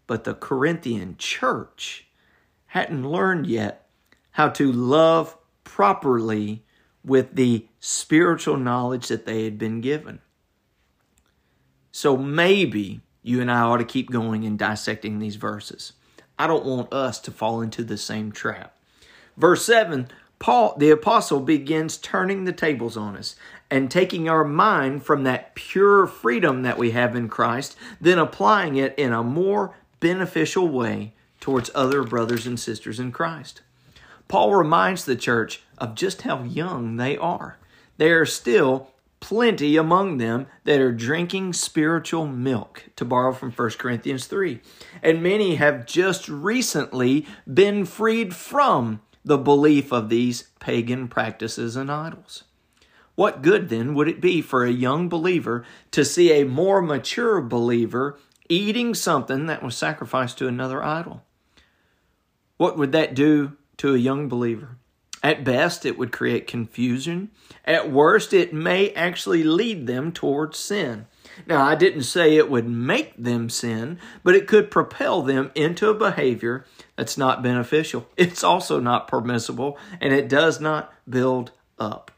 But 0.06 0.24
the 0.24 0.34
Corinthian 0.34 1.16
church 1.16 2.06
hadn't 2.66 3.08
learned 3.08 3.46
yet 3.46 3.81
how 4.32 4.48
to 4.48 4.70
love 4.70 5.36
properly 5.64 6.64
with 7.04 7.34
the 7.34 7.66
spiritual 7.80 8.56
knowledge 8.56 9.08
that 9.08 9.26
they 9.26 9.44
had 9.44 9.58
been 9.58 9.80
given. 9.80 10.20
So 11.90 12.16
maybe 12.16 13.00
you 13.22 13.40
and 13.40 13.50
I 13.50 13.60
ought 13.60 13.78
to 13.78 13.84
keep 13.84 14.10
going 14.10 14.44
and 14.44 14.58
dissecting 14.58 15.18
these 15.18 15.36
verses. 15.36 15.92
I 16.38 16.46
don't 16.46 16.64
want 16.64 16.92
us 16.92 17.20
to 17.20 17.30
fall 17.30 17.60
into 17.60 17.84
the 17.84 17.98
same 17.98 18.32
trap. 18.32 18.76
Verse 19.36 19.64
7, 19.64 20.08
Paul, 20.38 20.74
the 20.78 20.90
apostle, 20.90 21.40
begins 21.40 21.96
turning 21.96 22.44
the 22.44 22.52
tables 22.52 22.96
on 22.96 23.16
us 23.16 23.36
and 23.70 23.90
taking 23.90 24.28
our 24.28 24.44
mind 24.44 25.04
from 25.04 25.22
that 25.22 25.54
pure 25.54 26.06
freedom 26.06 26.62
that 26.62 26.78
we 26.78 26.90
have 26.90 27.14
in 27.14 27.28
Christ, 27.28 27.76
then 28.00 28.18
applying 28.18 28.76
it 28.76 28.94
in 28.98 29.12
a 29.12 29.22
more 29.22 29.76
beneficial 30.00 30.68
way 30.68 31.14
towards 31.40 31.70
other 31.74 32.02
brothers 32.02 32.46
and 32.46 32.58
sisters 32.58 32.98
in 32.98 33.12
Christ. 33.12 33.62
Paul 34.28 34.54
reminds 34.54 35.04
the 35.04 35.16
church 35.16 35.62
of 35.78 35.94
just 35.94 36.22
how 36.22 36.42
young 36.42 36.96
they 36.96 37.16
are. 37.16 37.58
There 37.96 38.20
are 38.20 38.26
still 38.26 38.88
plenty 39.20 39.76
among 39.76 40.18
them 40.18 40.46
that 40.64 40.80
are 40.80 40.92
drinking 40.92 41.52
spiritual 41.52 42.26
milk, 42.26 42.84
to 42.96 43.04
borrow 43.04 43.32
from 43.32 43.52
1 43.52 43.70
Corinthians 43.78 44.26
3. 44.26 44.60
And 45.02 45.22
many 45.22 45.54
have 45.54 45.86
just 45.86 46.28
recently 46.28 47.26
been 47.52 47.84
freed 47.84 48.34
from 48.34 49.00
the 49.24 49.38
belief 49.38 49.92
of 49.92 50.08
these 50.08 50.48
pagan 50.58 51.06
practices 51.06 51.76
and 51.76 51.90
idols. 51.90 52.44
What 53.14 53.42
good 53.42 53.68
then 53.68 53.94
would 53.94 54.08
it 54.08 54.20
be 54.20 54.42
for 54.42 54.64
a 54.64 54.72
young 54.72 55.08
believer 55.08 55.64
to 55.92 56.04
see 56.04 56.32
a 56.32 56.44
more 56.44 56.82
mature 56.82 57.40
believer 57.40 58.18
eating 58.48 58.94
something 58.94 59.46
that 59.46 59.62
was 59.62 59.76
sacrificed 59.76 60.38
to 60.38 60.48
another 60.48 60.82
idol? 60.82 61.22
What 62.56 62.76
would 62.76 62.92
that 62.92 63.14
do 63.14 63.56
to 63.82 63.96
a 63.96 63.98
young 63.98 64.28
believer? 64.28 64.78
At 65.24 65.42
best, 65.42 65.84
it 65.84 65.98
would 65.98 66.12
create 66.12 66.46
confusion. 66.46 67.32
At 67.64 67.90
worst, 67.90 68.32
it 68.32 68.54
may 68.54 68.90
actually 68.90 69.42
lead 69.42 69.88
them 69.88 70.12
towards 70.12 70.56
sin. 70.56 71.06
Now, 71.48 71.64
I 71.64 71.74
didn't 71.74 72.04
say 72.04 72.36
it 72.36 72.48
would 72.48 72.68
make 72.68 73.16
them 73.16 73.50
sin, 73.50 73.98
but 74.22 74.36
it 74.36 74.46
could 74.46 74.70
propel 74.70 75.22
them 75.22 75.50
into 75.56 75.90
a 75.90 75.94
behavior 75.94 76.64
that's 76.96 77.18
not 77.18 77.42
beneficial. 77.42 78.06
It's 78.16 78.44
also 78.44 78.78
not 78.78 79.08
permissible, 79.08 79.76
and 80.00 80.12
it 80.12 80.28
does 80.28 80.60
not 80.60 80.92
build 81.08 81.50
up. 81.76 82.11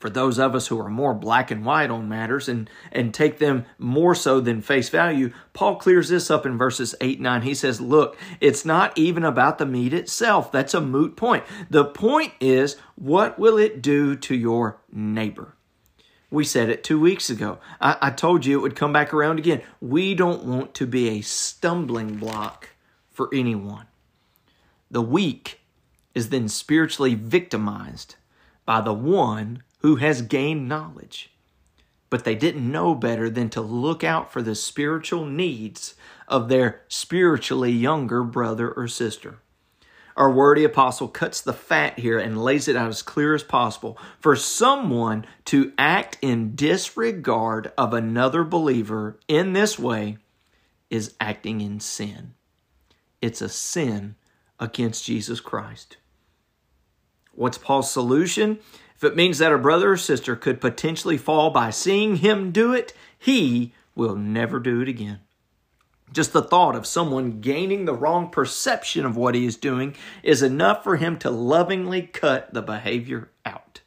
For 0.00 0.08
those 0.08 0.38
of 0.38 0.54
us 0.54 0.68
who 0.68 0.80
are 0.80 0.88
more 0.88 1.12
black 1.12 1.50
and 1.50 1.62
white 1.62 1.90
on 1.90 2.08
matters 2.08 2.48
and, 2.48 2.70
and 2.90 3.12
take 3.12 3.38
them 3.38 3.66
more 3.78 4.14
so 4.14 4.40
than 4.40 4.62
face 4.62 4.88
value, 4.88 5.30
Paul 5.52 5.76
clears 5.76 6.08
this 6.08 6.30
up 6.30 6.46
in 6.46 6.56
verses 6.56 6.94
8 7.02 7.20
9. 7.20 7.42
He 7.42 7.54
says, 7.54 7.82
Look, 7.82 8.16
it's 8.40 8.64
not 8.64 8.96
even 8.96 9.24
about 9.24 9.58
the 9.58 9.66
meat 9.66 9.92
itself. 9.92 10.50
That's 10.50 10.72
a 10.72 10.80
moot 10.80 11.16
point. 11.16 11.44
The 11.68 11.84
point 11.84 12.32
is, 12.40 12.76
what 12.96 13.38
will 13.38 13.58
it 13.58 13.82
do 13.82 14.16
to 14.16 14.34
your 14.34 14.80
neighbor? 14.90 15.54
We 16.30 16.44
said 16.44 16.70
it 16.70 16.82
two 16.82 16.98
weeks 16.98 17.28
ago. 17.28 17.58
I, 17.78 17.96
I, 18.00 18.10
told 18.10 18.46
you 18.46 18.58
it 18.58 18.62
would 18.62 18.76
come 18.76 18.92
back 18.94 19.12
around 19.12 19.38
again. 19.38 19.62
We 19.80 20.14
don't 20.14 20.44
want 20.44 20.74
to 20.74 20.86
be 20.86 21.08
a 21.08 21.20
stumbling 21.20 22.16
block 22.16 22.70
for 23.10 23.28
anyone. 23.34 23.86
The 24.90 25.02
weak 25.02 25.60
is 26.14 26.30
then 26.30 26.48
spiritually 26.48 27.14
victimized 27.14 28.14
by 28.64 28.80
the 28.80 28.94
one 28.94 29.64
who 29.80 29.96
has 29.96 30.22
gained 30.22 30.68
knowledge. 30.68 31.30
But 32.08 32.24
they 32.24 32.34
didn't 32.34 32.70
know 32.70 32.94
better 32.94 33.30
than 33.30 33.50
to 33.50 33.60
look 33.60 34.02
out 34.02 34.32
for 34.32 34.42
the 34.42 34.54
spiritual 34.54 35.26
needs 35.26 35.94
of 36.26 36.48
their 36.48 36.82
spiritually 36.88 37.72
younger 37.72 38.24
brother 38.24 38.70
or 38.70 38.88
sister. 38.88 39.38
Our 40.16 40.30
wordy 40.30 40.64
apostle 40.64 41.08
cuts 41.08 41.40
the 41.40 41.52
fat 41.52 41.98
here 41.98 42.18
and 42.18 42.42
lays 42.42 42.68
it 42.68 42.76
out 42.76 42.88
as 42.88 43.00
clear 43.00 43.34
as 43.34 43.42
possible. 43.42 43.96
For 44.18 44.36
someone 44.36 45.24
to 45.46 45.72
act 45.78 46.18
in 46.20 46.54
disregard 46.54 47.72
of 47.78 47.94
another 47.94 48.44
believer 48.44 49.18
in 49.28 49.52
this 49.52 49.78
way 49.78 50.18
is 50.90 51.14
acting 51.20 51.60
in 51.60 51.80
sin. 51.80 52.34
It's 53.22 53.40
a 53.40 53.48
sin 53.48 54.16
against 54.58 55.04
Jesus 55.04 55.40
Christ. 55.40 55.96
What's 57.32 57.58
Paul's 57.58 57.90
solution? 57.90 58.58
If 59.00 59.04
it 59.04 59.16
means 59.16 59.38
that 59.38 59.50
a 59.50 59.56
brother 59.56 59.92
or 59.92 59.96
sister 59.96 60.36
could 60.36 60.60
potentially 60.60 61.16
fall 61.16 61.48
by 61.48 61.70
seeing 61.70 62.16
him 62.16 62.50
do 62.50 62.74
it, 62.74 62.92
he 63.18 63.72
will 63.94 64.14
never 64.14 64.60
do 64.60 64.82
it 64.82 64.88
again. 64.90 65.20
Just 66.12 66.34
the 66.34 66.42
thought 66.42 66.76
of 66.76 66.86
someone 66.86 67.40
gaining 67.40 67.86
the 67.86 67.94
wrong 67.94 68.28
perception 68.28 69.06
of 69.06 69.16
what 69.16 69.34
he 69.34 69.46
is 69.46 69.56
doing 69.56 69.96
is 70.22 70.42
enough 70.42 70.84
for 70.84 70.96
him 70.96 71.18
to 71.20 71.30
lovingly 71.30 72.02
cut 72.02 72.52
the 72.52 72.60
behavior 72.60 73.30
out. 73.46 73.80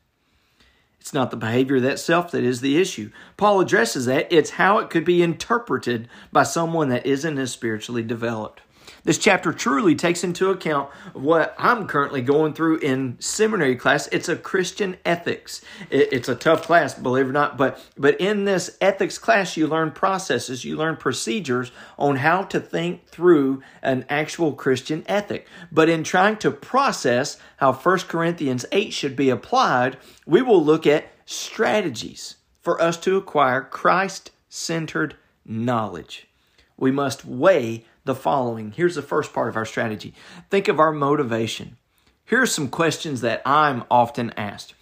It's 0.99 1.13
not 1.13 1.29
the 1.29 1.37
behavior 1.37 1.75
itself 1.75 2.31
that 2.31 2.43
is 2.43 2.61
the 2.61 2.81
issue. 2.81 3.11
Paul 3.37 3.61
addresses 3.61 4.07
that. 4.07 4.33
It's 4.33 4.51
how 4.51 4.79
it 4.79 4.89
could 4.89 5.05
be 5.05 5.21
interpreted 5.21 6.09
by 6.31 6.41
someone 6.41 6.89
that 6.89 7.05
isn't 7.05 7.37
as 7.37 7.51
spiritually 7.51 8.01
developed. 8.01 8.61
This 9.05 9.17
chapter 9.17 9.51
truly 9.51 9.95
takes 9.95 10.23
into 10.23 10.49
account 10.49 10.89
what 11.11 11.53
I'm 11.57 11.87
currently 11.87 12.21
going 12.21 12.53
through 12.53 12.77
in 12.77 13.17
seminary 13.19 13.75
class. 13.75 14.07
It's 14.13 14.29
a 14.29 14.37
Christian 14.37 14.95
ethics. 15.03 15.61
It's 15.89 16.29
a 16.29 16.35
tough 16.35 16.63
class, 16.63 16.93
believe 16.93 17.25
it 17.25 17.29
or 17.29 17.33
not, 17.33 17.57
but 17.57 17.83
but 17.97 18.19
in 18.21 18.45
this 18.45 18.77
ethics 18.79 19.17
class, 19.17 19.57
you 19.57 19.67
learn 19.67 19.91
processes, 19.91 20.63
you 20.63 20.77
learn 20.77 20.95
procedures 20.95 21.73
on 21.99 22.17
how 22.17 22.43
to 22.43 22.61
think 22.61 23.05
through 23.05 23.61
an 23.81 24.05
actual 24.07 24.53
Christian 24.53 25.03
ethic. 25.07 25.47
But 25.69 25.89
in 25.89 26.05
trying 26.05 26.37
to 26.37 26.51
process 26.51 27.37
how 27.57 27.73
1 27.73 27.99
Corinthians 28.07 28.65
8 28.71 28.93
should 28.93 29.17
be 29.17 29.29
applied, 29.29 29.97
we 30.25 30.41
will 30.41 30.63
look 30.63 30.87
at 30.87 31.11
strategies 31.25 32.37
for 32.61 32.81
us 32.81 32.95
to 32.97 33.17
acquire 33.17 33.61
Christ 33.61 34.31
centered 34.47 35.17
knowledge. 35.45 36.29
We 36.77 36.91
must 36.91 37.25
weigh 37.25 37.85
the 38.05 38.15
following. 38.15 38.71
Here's 38.71 38.95
the 38.95 39.01
first 39.01 39.33
part 39.33 39.49
of 39.49 39.55
our 39.55 39.65
strategy 39.65 40.13
think 40.49 40.67
of 40.67 40.79
our 40.79 40.91
motivation. 40.91 41.77
Here 42.25 42.41
are 42.41 42.47
some 42.47 42.69
questions 42.69 43.21
that 43.21 43.41
I'm 43.45 43.83
often 43.89 44.31
asked 44.37 44.73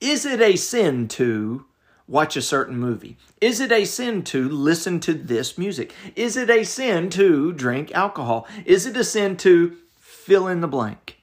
Is 0.00 0.24
it 0.26 0.40
a 0.40 0.56
sin 0.56 1.08
to 1.08 1.66
watch 2.08 2.36
a 2.36 2.42
certain 2.42 2.78
movie? 2.78 3.16
Is 3.40 3.60
it 3.60 3.72
a 3.72 3.84
sin 3.84 4.22
to 4.24 4.48
listen 4.48 5.00
to 5.00 5.14
this 5.14 5.58
music? 5.58 5.92
Is 6.14 6.36
it 6.36 6.50
a 6.50 6.64
sin 6.64 7.10
to 7.10 7.52
drink 7.52 7.92
alcohol? 7.94 8.46
Is 8.64 8.86
it 8.86 8.96
a 8.96 9.04
sin 9.04 9.36
to 9.38 9.76
fill 9.98 10.48
in 10.48 10.60
the 10.60 10.68
blank? 10.68 11.18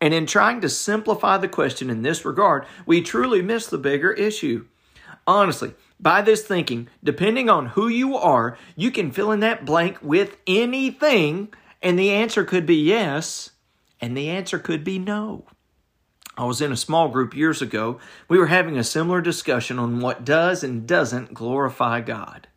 And 0.00 0.12
in 0.12 0.26
trying 0.26 0.60
to 0.62 0.68
simplify 0.68 1.38
the 1.38 1.48
question 1.48 1.88
in 1.88 2.02
this 2.02 2.24
regard, 2.24 2.66
we 2.86 3.02
truly 3.02 3.40
miss 3.40 3.66
the 3.68 3.78
bigger 3.78 4.10
issue. 4.10 4.66
Honestly, 5.28 5.74
by 6.02 6.20
this 6.20 6.42
thinking, 6.42 6.88
depending 7.02 7.48
on 7.48 7.66
who 7.66 7.86
you 7.86 8.16
are, 8.16 8.58
you 8.74 8.90
can 8.90 9.12
fill 9.12 9.30
in 9.30 9.40
that 9.40 9.64
blank 9.64 9.98
with 10.02 10.36
anything, 10.48 11.54
and 11.80 11.96
the 11.96 12.10
answer 12.10 12.44
could 12.44 12.66
be 12.66 12.76
yes, 12.76 13.50
and 14.00 14.16
the 14.16 14.28
answer 14.28 14.58
could 14.58 14.82
be 14.82 14.98
no. 14.98 15.46
I 16.36 16.44
was 16.44 16.60
in 16.60 16.72
a 16.72 16.76
small 16.76 17.08
group 17.08 17.36
years 17.36 17.62
ago. 17.62 18.00
We 18.28 18.38
were 18.38 18.46
having 18.46 18.76
a 18.76 18.84
similar 18.84 19.20
discussion 19.20 19.78
on 19.78 20.00
what 20.00 20.24
does 20.24 20.64
and 20.64 20.86
doesn't 20.86 21.34
glorify 21.34 22.00
God. 22.00 22.48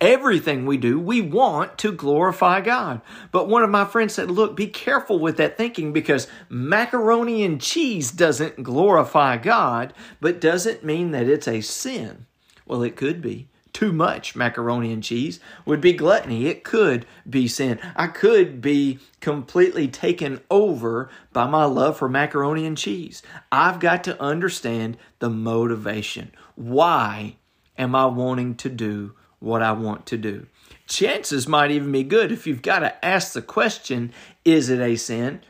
Everything 0.00 0.66
we 0.66 0.76
do, 0.76 1.00
we 1.00 1.22
want 1.22 1.78
to 1.78 1.90
glorify 1.90 2.60
God. 2.60 3.00
But 3.32 3.48
one 3.48 3.62
of 3.62 3.70
my 3.70 3.86
friends 3.86 4.12
said, 4.12 4.30
Look, 4.30 4.54
be 4.54 4.66
careful 4.66 5.18
with 5.18 5.38
that 5.38 5.56
thinking 5.56 5.94
because 5.94 6.28
macaroni 6.50 7.42
and 7.42 7.58
cheese 7.58 8.10
doesn't 8.10 8.62
glorify 8.62 9.38
God, 9.38 9.94
but 10.20 10.40
doesn't 10.40 10.84
mean 10.84 11.12
that 11.12 11.28
it's 11.28 11.48
a 11.48 11.62
sin. 11.62 12.26
Well, 12.66 12.82
it 12.82 12.96
could 12.96 13.22
be. 13.22 13.48
Too 13.72 13.92
much 13.92 14.34
macaroni 14.34 14.90
and 14.90 15.02
cheese 15.02 15.38
would 15.66 15.82
be 15.82 15.92
gluttony. 15.92 16.46
It 16.46 16.64
could 16.64 17.04
be 17.28 17.46
sin. 17.46 17.78
I 17.94 18.06
could 18.06 18.62
be 18.62 19.00
completely 19.20 19.86
taken 19.86 20.40
over 20.50 21.10
by 21.34 21.46
my 21.46 21.66
love 21.66 21.98
for 21.98 22.08
macaroni 22.08 22.64
and 22.64 22.78
cheese. 22.78 23.22
I've 23.52 23.78
got 23.78 24.02
to 24.04 24.20
understand 24.20 24.96
the 25.18 25.28
motivation. 25.28 26.32
Why 26.54 27.36
am 27.76 27.94
I 27.94 28.06
wanting 28.06 28.54
to 28.56 28.70
do 28.70 29.12
what 29.40 29.60
I 29.62 29.72
want 29.72 30.06
to 30.06 30.16
do? 30.16 30.46
Chances 30.86 31.46
might 31.46 31.70
even 31.70 31.92
be 31.92 32.02
good 32.02 32.32
if 32.32 32.46
you've 32.46 32.62
got 32.62 32.78
to 32.78 33.04
ask 33.04 33.34
the 33.34 33.42
question, 33.42 34.10
is 34.44 34.70
it 34.70 34.80
a 34.80 34.96
sin? 34.96 35.42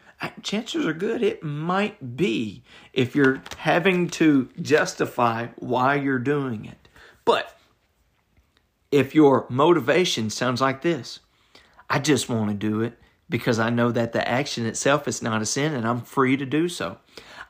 Chances 0.43 0.85
are 0.85 0.93
good 0.93 1.23
it 1.23 1.45
might 1.45 2.17
be 2.17 2.65
if 2.93 3.15
you're 3.15 3.43
having 3.59 4.09
to 4.09 4.49
justify 4.61 5.47
why 5.57 5.95
you're 5.95 6.19
doing 6.19 6.65
it. 6.65 6.86
But 7.27 7.59
if 8.91 9.15
your 9.15 9.45
motivation 9.51 10.31
sounds 10.31 10.63
like 10.63 10.81
this, 10.81 11.19
I 11.91 11.99
just 11.99 12.31
want 12.31 12.49
to 12.49 12.57
do 12.57 12.81
it 12.81 12.99
because 13.29 13.59
I 13.59 13.69
know 13.69 13.91
that 13.93 14.13
the 14.13 14.27
action 14.27 14.65
itself 14.65 15.07
is 15.07 15.21
not 15.21 15.43
a 15.43 15.47
sin 15.47 15.75
and 15.75 15.87
I'm 15.87 16.01
free 16.01 16.39
to 16.39 16.47
do 16.47 16.71
so. 16.71 16.99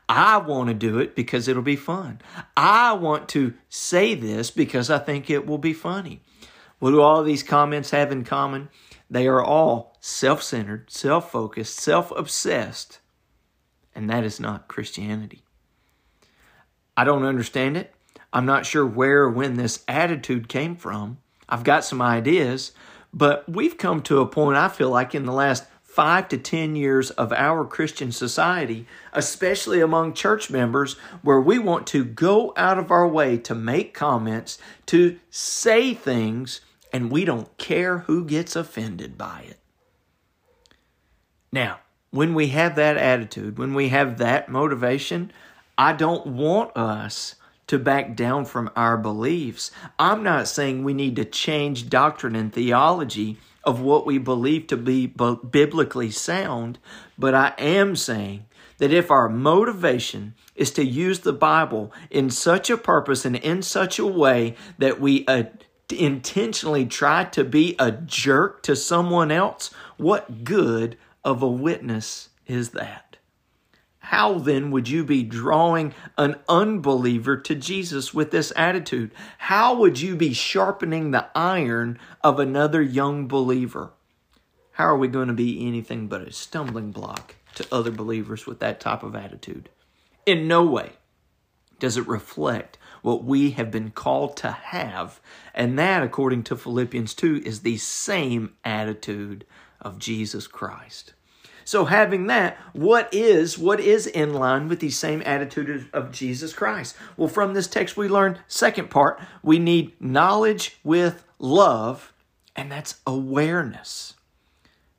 I 0.08 0.38
want 0.38 0.68
to 0.68 0.74
do 0.74 0.98
it 0.98 1.14
because 1.14 1.46
it'll 1.46 1.62
be 1.62 1.76
fun. 1.76 2.20
I 2.56 2.94
want 2.94 3.28
to 3.30 3.54
say 3.68 4.14
this 4.14 4.50
because 4.50 4.88
I 4.90 4.98
think 4.98 5.28
it 5.28 5.46
will 5.46 5.58
be 5.58 5.72
funny. 5.72 6.22
What 6.78 6.92
do 6.92 7.00
all 7.00 7.22
these 7.22 7.42
comments 7.42 7.90
have 7.90 8.12
in 8.12 8.24
common? 8.24 8.68
They 9.10 9.26
are 9.26 9.42
all 9.42 9.96
self 10.00 10.42
centered, 10.42 10.90
self 10.90 11.30
focused, 11.30 11.76
self 11.78 12.12
obsessed, 12.12 13.00
and 13.94 14.08
that 14.08 14.24
is 14.24 14.38
not 14.38 14.68
Christianity. 14.68 15.42
I 16.96 17.04
don't 17.04 17.24
understand 17.24 17.76
it. 17.76 17.92
I'm 18.32 18.46
not 18.46 18.66
sure 18.66 18.86
where 18.86 19.22
or 19.22 19.30
when 19.30 19.54
this 19.54 19.84
attitude 19.88 20.48
came 20.48 20.76
from. 20.76 21.18
I've 21.48 21.64
got 21.64 21.84
some 21.84 22.02
ideas, 22.02 22.72
but 23.12 23.48
we've 23.48 23.78
come 23.78 24.02
to 24.02 24.20
a 24.20 24.26
point, 24.26 24.56
I 24.56 24.68
feel 24.68 24.90
like, 24.90 25.14
in 25.14 25.24
the 25.24 25.32
last 25.32 25.64
five 25.82 26.28
to 26.28 26.36
10 26.36 26.76
years 26.76 27.10
of 27.12 27.32
our 27.32 27.64
Christian 27.64 28.12
society, 28.12 28.86
especially 29.14 29.80
among 29.80 30.12
church 30.12 30.50
members, 30.50 30.94
where 31.22 31.40
we 31.40 31.58
want 31.58 31.86
to 31.86 32.04
go 32.04 32.52
out 32.56 32.78
of 32.78 32.90
our 32.90 33.08
way 33.08 33.38
to 33.38 33.54
make 33.54 33.94
comments, 33.94 34.58
to 34.84 35.18
say 35.30 35.94
things, 35.94 36.60
and 36.92 37.10
we 37.10 37.24
don't 37.24 37.56
care 37.56 38.00
who 38.00 38.26
gets 38.26 38.54
offended 38.54 39.16
by 39.16 39.46
it. 39.48 39.58
Now, 41.50 41.80
when 42.10 42.34
we 42.34 42.48
have 42.48 42.76
that 42.76 42.98
attitude, 42.98 43.56
when 43.56 43.72
we 43.72 43.88
have 43.88 44.18
that 44.18 44.50
motivation, 44.50 45.32
I 45.78 45.94
don't 45.94 46.26
want 46.26 46.76
us 46.76 47.36
to 47.66 47.78
back 47.78 48.14
down 48.14 48.44
from 48.44 48.70
our 48.76 48.96
beliefs. 48.96 49.70
I'm 49.98 50.22
not 50.22 50.48
saying 50.48 50.84
we 50.84 50.94
need 50.94 51.16
to 51.16 51.24
change 51.24 51.88
doctrine 51.88 52.36
and 52.36 52.52
theology 52.52 53.38
of 53.64 53.80
what 53.80 54.06
we 54.06 54.18
believe 54.18 54.68
to 54.68 54.76
be 54.76 55.06
biblically 55.06 56.10
sound, 56.10 56.78
but 57.18 57.34
I 57.34 57.52
am 57.58 57.96
saying 57.96 58.46
that 58.78 58.92
if 58.92 59.10
our 59.10 59.28
motivation 59.28 60.34
is 60.54 60.70
to 60.72 60.84
use 60.84 61.20
the 61.20 61.32
Bible 61.32 61.92
in 62.10 62.30
such 62.30 62.70
a 62.70 62.76
purpose 62.76 63.24
and 63.24 63.36
in 63.36 63.62
such 63.62 63.98
a 63.98 64.06
way 64.06 64.54
that 64.78 65.00
we 65.00 65.26
uh, 65.26 65.44
intentionally 65.90 66.86
try 66.86 67.24
to 67.24 67.44
be 67.44 67.74
a 67.78 67.90
jerk 67.90 68.62
to 68.62 68.76
someone 68.76 69.30
else, 69.30 69.70
what 69.96 70.44
good 70.44 70.96
of 71.24 71.42
a 71.42 71.48
witness 71.48 72.28
is 72.46 72.70
that? 72.70 73.05
How 74.10 74.38
then 74.38 74.70
would 74.70 74.88
you 74.88 75.02
be 75.02 75.24
drawing 75.24 75.92
an 76.16 76.36
unbeliever 76.48 77.36
to 77.38 77.56
Jesus 77.56 78.14
with 78.14 78.30
this 78.30 78.52
attitude? 78.54 79.10
How 79.38 79.74
would 79.74 80.00
you 80.00 80.14
be 80.14 80.32
sharpening 80.32 81.10
the 81.10 81.26
iron 81.34 81.98
of 82.22 82.38
another 82.38 82.80
young 82.80 83.26
believer? 83.26 83.90
How 84.74 84.84
are 84.84 84.96
we 84.96 85.08
going 85.08 85.26
to 85.26 85.34
be 85.34 85.66
anything 85.66 86.06
but 86.06 86.22
a 86.22 86.32
stumbling 86.32 86.92
block 86.92 87.34
to 87.56 87.66
other 87.72 87.90
believers 87.90 88.46
with 88.46 88.60
that 88.60 88.78
type 88.78 89.02
of 89.02 89.16
attitude? 89.16 89.70
In 90.24 90.46
no 90.46 90.64
way 90.64 90.92
does 91.80 91.96
it 91.96 92.06
reflect 92.06 92.78
what 93.02 93.24
we 93.24 93.50
have 93.50 93.72
been 93.72 93.90
called 93.90 94.36
to 94.36 94.52
have. 94.52 95.20
And 95.52 95.76
that, 95.80 96.04
according 96.04 96.44
to 96.44 96.56
Philippians 96.56 97.12
2, 97.12 97.42
is 97.44 97.62
the 97.62 97.78
same 97.78 98.54
attitude 98.64 99.44
of 99.80 99.98
Jesus 99.98 100.46
Christ. 100.46 101.14
So 101.66 101.84
having 101.84 102.28
that, 102.28 102.56
what 102.74 103.12
is 103.12 103.58
what 103.58 103.80
is 103.80 104.06
in 104.06 104.32
line 104.34 104.68
with 104.68 104.78
the 104.78 104.88
same 104.88 105.20
attitude 105.26 105.88
of 105.92 106.12
Jesus 106.12 106.52
Christ? 106.52 106.96
Well, 107.16 107.28
from 107.28 107.54
this 107.54 107.66
text 107.66 107.96
we 107.96 108.08
learn 108.08 108.38
second 108.46 108.88
part, 108.88 109.20
we 109.42 109.58
need 109.58 110.00
knowledge 110.00 110.78
with 110.84 111.24
love, 111.40 112.12
and 112.54 112.70
that's 112.70 113.00
awareness. 113.04 114.14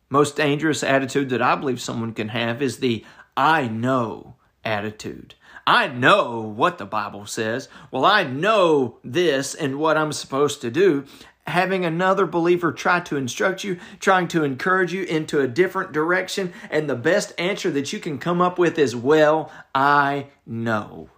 Most 0.10 0.36
dangerous 0.36 0.84
attitude 0.84 1.30
that 1.30 1.42
I 1.42 1.56
believe 1.56 1.80
someone 1.80 2.14
can 2.14 2.28
have 2.30 2.62
is 2.62 2.80
the 2.80 3.06
I 3.38 3.70
know 3.70 4.36
attitude. 4.66 5.36
I 5.66 5.88
know 5.88 6.42
what 6.42 6.80
the 6.80 6.86
Bible 6.86 7.26
says. 7.28 7.70
Well, 7.92 8.04
I 8.04 8.24
know 8.24 8.98
this 9.06 9.56
and 9.56 9.80
what 9.80 9.96
I'm 9.96 10.12
supposed 10.12 10.60
to 10.62 10.72
do. 10.72 11.06
Having 11.48 11.86
another 11.86 12.26
believer 12.26 12.74
try 12.74 13.00
to 13.00 13.16
instruct 13.16 13.64
you, 13.64 13.80
trying 14.02 14.28
to 14.30 14.44
encourage 14.44 14.92
you 14.94 15.04
into 15.04 15.40
a 15.40 15.48
different 15.48 15.94
direction, 15.94 16.54
and 16.70 16.90
the 16.90 16.96
best 16.96 17.34
answer 17.38 17.72
that 17.72 17.94
you 17.94 18.00
can 18.00 18.18
come 18.18 18.42
up 18.42 18.60
with 18.60 18.78
is, 18.78 18.96
Well, 18.96 19.50
I 19.74 20.28
know. 20.46 21.10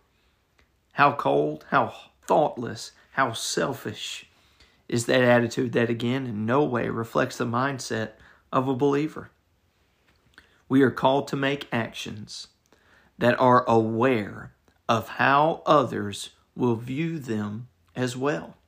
How 0.93 1.13
cold, 1.13 1.65
how 1.71 1.93
thoughtless, 2.27 2.91
how 3.13 3.33
selfish 3.33 4.27
is 4.87 5.07
that 5.07 5.23
attitude 5.23 5.71
that, 5.73 5.89
again, 5.89 6.27
in 6.27 6.45
no 6.45 6.63
way 6.63 6.89
reflects 6.89 7.37
the 7.37 7.45
mindset 7.45 8.11
of 8.51 8.67
a 8.67 8.75
believer. 8.75 9.31
We 10.67 10.83
are 10.83 10.91
called 10.91 11.27
to 11.29 11.35
make 11.35 11.67
actions 11.71 12.49
that 13.17 13.39
are 13.39 13.67
aware 13.67 14.53
of 14.87 15.09
how 15.09 15.63
others 15.65 16.29
will 16.55 16.75
view 16.75 17.17
them 17.17 17.67
as 17.95 18.15
well. 18.15 18.58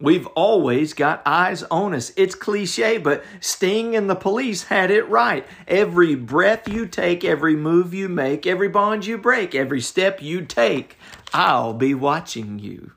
We've 0.00 0.26
always 0.28 0.94
got 0.94 1.20
eyes 1.26 1.62
on 1.64 1.92
us. 1.94 2.10
It's 2.16 2.34
cliche, 2.34 2.96
but 2.96 3.22
Sting 3.40 3.94
and 3.94 4.08
the 4.08 4.14
police 4.14 4.64
had 4.64 4.90
it 4.90 5.06
right. 5.10 5.46
Every 5.68 6.14
breath 6.14 6.66
you 6.66 6.86
take, 6.86 7.22
every 7.22 7.54
move 7.54 7.92
you 7.92 8.08
make, 8.08 8.46
every 8.46 8.68
bond 8.68 9.04
you 9.04 9.18
break, 9.18 9.54
every 9.54 9.82
step 9.82 10.22
you 10.22 10.46
take, 10.46 10.96
I'll 11.34 11.74
be 11.74 11.92
watching 11.92 12.58
you. 12.58 12.92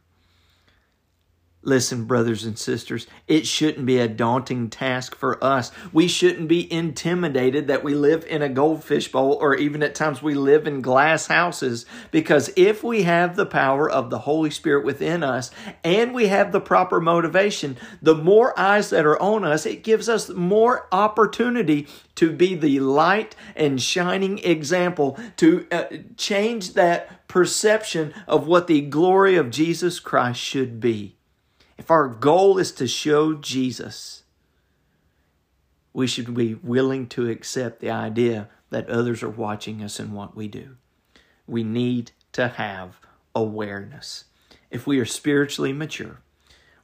Listen, 1.66 2.04
brothers 2.04 2.44
and 2.44 2.60
sisters, 2.60 3.08
it 3.26 3.48
shouldn't 3.48 3.86
be 3.86 3.98
a 3.98 4.08
daunting 4.10 4.70
task 4.70 5.16
for 5.16 5.42
us. 5.42 5.72
We 5.94 6.10
shouldn't 6.10 6.50
be 6.50 6.72
intimidated 6.72 7.68
that 7.68 7.86
we 7.86 7.96
live 7.96 8.26
in 8.26 8.42
a 8.42 8.50
goldfish 8.50 9.10
bowl 9.10 9.38
or 9.40 9.56
even 9.56 9.82
at 9.82 9.96
times 9.96 10.22
we 10.22 10.34
live 10.34 10.68
in 10.68 10.82
glass 10.82 11.28
houses 11.28 11.86
because 12.12 12.52
if 12.58 12.84
we 12.84 13.04
have 13.04 13.38
the 13.38 13.46
power 13.46 13.90
of 13.90 14.10
the 14.10 14.20
Holy 14.20 14.50
Spirit 14.50 14.84
within 14.84 15.24
us 15.24 15.52
and 15.86 16.14
we 16.14 16.28
have 16.28 16.52
the 16.52 16.60
proper 16.60 17.00
motivation, 17.00 17.78
the 18.02 18.16
more 18.16 18.58
eyes 18.60 18.90
that 18.90 19.06
are 19.06 19.22
on 19.22 19.46
us, 19.46 19.66
it 19.66 19.84
gives 19.84 20.10
us 20.10 20.28
more 20.28 20.90
opportunity 20.92 21.88
to 22.16 22.34
be 22.34 22.56
the 22.56 22.82
light 22.82 23.38
and 23.56 23.82
shining 23.82 24.38
example 24.40 25.18
to 25.38 25.66
uh, 25.72 25.86
change 26.18 26.74
that 26.74 27.26
perception 27.30 28.14
of 28.28 28.48
what 28.48 28.68
the 28.68 28.82
glory 28.82 29.38
of 29.38 29.50
Jesus 29.50 30.02
Christ 30.02 30.42
should 30.42 30.82
be. 30.82 31.16
If 31.78 31.90
our 31.90 32.08
goal 32.08 32.58
is 32.58 32.72
to 32.74 32.88
show 32.88 33.34
Jesus, 33.34 34.24
we 35.94 36.08
should 36.08 36.34
be 36.34 36.56
willing 36.56 37.08
to 37.10 37.30
accept 37.30 37.80
the 37.80 37.92
idea 37.92 38.50
that 38.70 38.90
others 38.90 39.24
are 39.24 39.30
watching 39.30 39.84
us 39.84 40.00
in 40.00 40.14
what 40.14 40.36
we 40.36 40.48
do. 40.48 40.78
We 41.48 41.64
need 41.64 42.12
to 42.34 42.48
have 42.48 43.00
awareness. 43.36 44.26
If 44.72 44.88
we 44.88 45.00
are 45.00 45.06
spiritually 45.06 45.74
mature, 45.74 46.22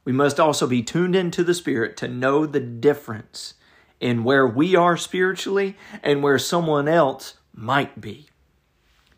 we 0.04 0.12
must 0.12 0.40
also 0.40 0.66
be 0.66 0.82
tuned 0.82 1.16
into 1.16 1.44
the 1.44 1.54
Spirit 1.54 1.96
to 1.98 2.08
know 2.08 2.46
the 2.46 2.60
difference 2.60 3.54
in 4.00 4.24
where 4.24 4.46
we 4.46 4.74
are 4.74 4.96
spiritually 4.96 5.76
and 6.02 6.22
where 6.22 6.38
someone 6.38 6.88
else 6.88 7.34
might 7.52 8.00
be 8.00 8.29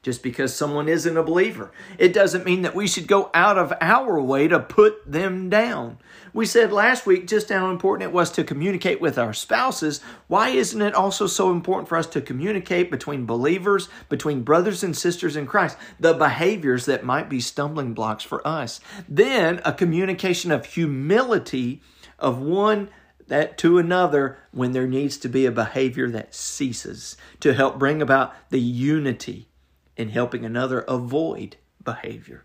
just 0.03 0.23
because 0.23 0.53
someone 0.53 0.89
isn't 0.89 1.17
a 1.17 1.23
believer. 1.23 1.71
It 1.97 2.13
doesn't 2.13 2.45
mean 2.45 2.63
that 2.63 2.75
we 2.75 2.89
should 2.89 3.07
go 3.07 3.31
out 3.33 3.57
of 3.57 3.73
our 3.81 4.21
way 4.21 4.49
to 4.49 4.59
put 4.59 5.11
them 5.11 5.49
down. 5.49 5.99
We 6.33 6.45
said 6.45 6.73
last 6.73 7.07
week 7.07 7.29
just 7.29 7.51
how 7.51 7.71
important 7.71 8.11
it 8.11 8.15
was 8.15 8.31
to 8.33 8.43
communicate 8.43 9.01
with 9.01 9.17
our 9.17 9.33
spouses. 9.33 10.01
Why 10.27 10.49
isn't 10.49 10.83
it 10.83 10.95
also 10.95 11.29
so 11.29 11.53
important 11.53 11.89
for 11.89 11.97
us 11.97 12.09
to 12.09 12.21
communicate 12.21 12.91
between 12.91 13.27
believers, 13.27 13.89
between 14.09 14.43
brothers 14.43 14.83
and 14.83 14.97
sisters 14.97 15.37
in 15.37 15.47
Christ, 15.47 15.77
the 16.01 16.15
behaviors 16.15 16.87
that 16.87 17.05
might 17.05 17.29
be 17.29 17.41
stumbling 17.41 17.95
blocks 17.95 18.25
for 18.25 18.47
us? 18.47 18.81
Then 19.09 19.61
a 19.65 19.73
communication 19.73 20.51
of 20.51 20.67
humility 20.67 21.81
of 22.19 22.41
one 22.41 22.91
that 23.29 23.57
to 23.59 23.79
another 23.79 24.39
when 24.51 24.73
there 24.73 24.89
needs 24.89 25.17
to 25.19 25.29
be 25.29 25.47
a 25.47 25.53
behavior 25.53 26.11
that 26.11 26.35
ceases 26.35 27.17
to 27.39 27.55
help 27.55 27.79
bring 27.79 28.03
about 28.03 28.35
the 28.51 28.61
unity 28.61 29.49
in 29.97 30.09
helping 30.11 30.45
another 30.45 30.81
avoid 30.81 31.57
behavior. 31.83 32.45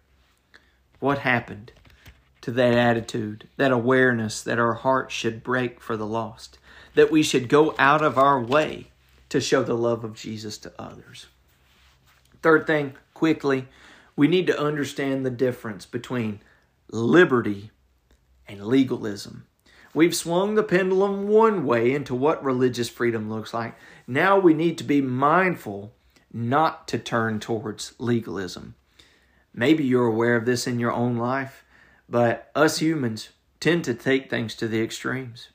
What 1.00 1.20
happened 1.20 1.72
to 2.42 2.52
that 2.52 2.74
attitude, 2.74 3.48
that 3.58 3.72
awareness 3.72 4.42
that 4.42 4.60
our 4.60 4.74
hearts 4.74 5.14
should 5.14 5.44
break 5.44 5.82
for 5.82 5.98
the 5.98 6.06
lost, 6.06 6.58
that 6.96 7.12
we 7.12 7.24
should 7.24 7.50
go 7.50 7.76
out 7.78 8.02
of 8.02 8.18
our 8.18 8.42
way 8.42 8.88
to 9.30 9.42
show 9.42 9.64
the 9.64 9.76
love 9.76 10.04
of 10.04 10.16
Jesus 10.16 10.58
to 10.60 10.74
others? 10.80 11.28
Third 12.42 12.68
thing, 12.68 12.94
quickly, 13.14 13.68
we 14.16 14.28
need 14.28 14.48
to 14.48 14.60
understand 14.60 15.26
the 15.26 15.32
difference 15.32 15.86
between 15.86 16.40
liberty 16.90 17.72
and 18.48 18.66
legalism. 18.66 19.46
We've 19.94 20.16
swung 20.16 20.56
the 20.56 20.64
pendulum 20.64 21.28
one 21.28 21.66
way 21.66 21.94
into 21.94 22.16
what 22.16 22.44
religious 22.44 22.90
freedom 22.90 23.30
looks 23.30 23.54
like. 23.54 23.76
Now 24.06 24.40
we 24.40 24.54
need 24.54 24.78
to 24.78 24.84
be 24.84 25.02
mindful 25.02 25.94
not 26.34 26.88
to 26.90 26.98
turn 26.98 27.40
towards 27.40 27.94
legalism. 28.00 28.76
Maybe 29.54 29.84
you're 29.84 30.06
aware 30.06 30.36
of 30.36 30.46
this 30.46 30.68
in 30.68 30.80
your 30.80 30.92
own 30.92 31.18
life, 31.18 31.64
but 32.08 32.52
us 32.56 32.80
humans 32.80 33.30
tend 33.60 33.84
to 33.86 33.94
take 33.94 34.30
things 34.30 34.56
to 34.56 34.68
the 34.68 34.82
extremes. 34.82 35.50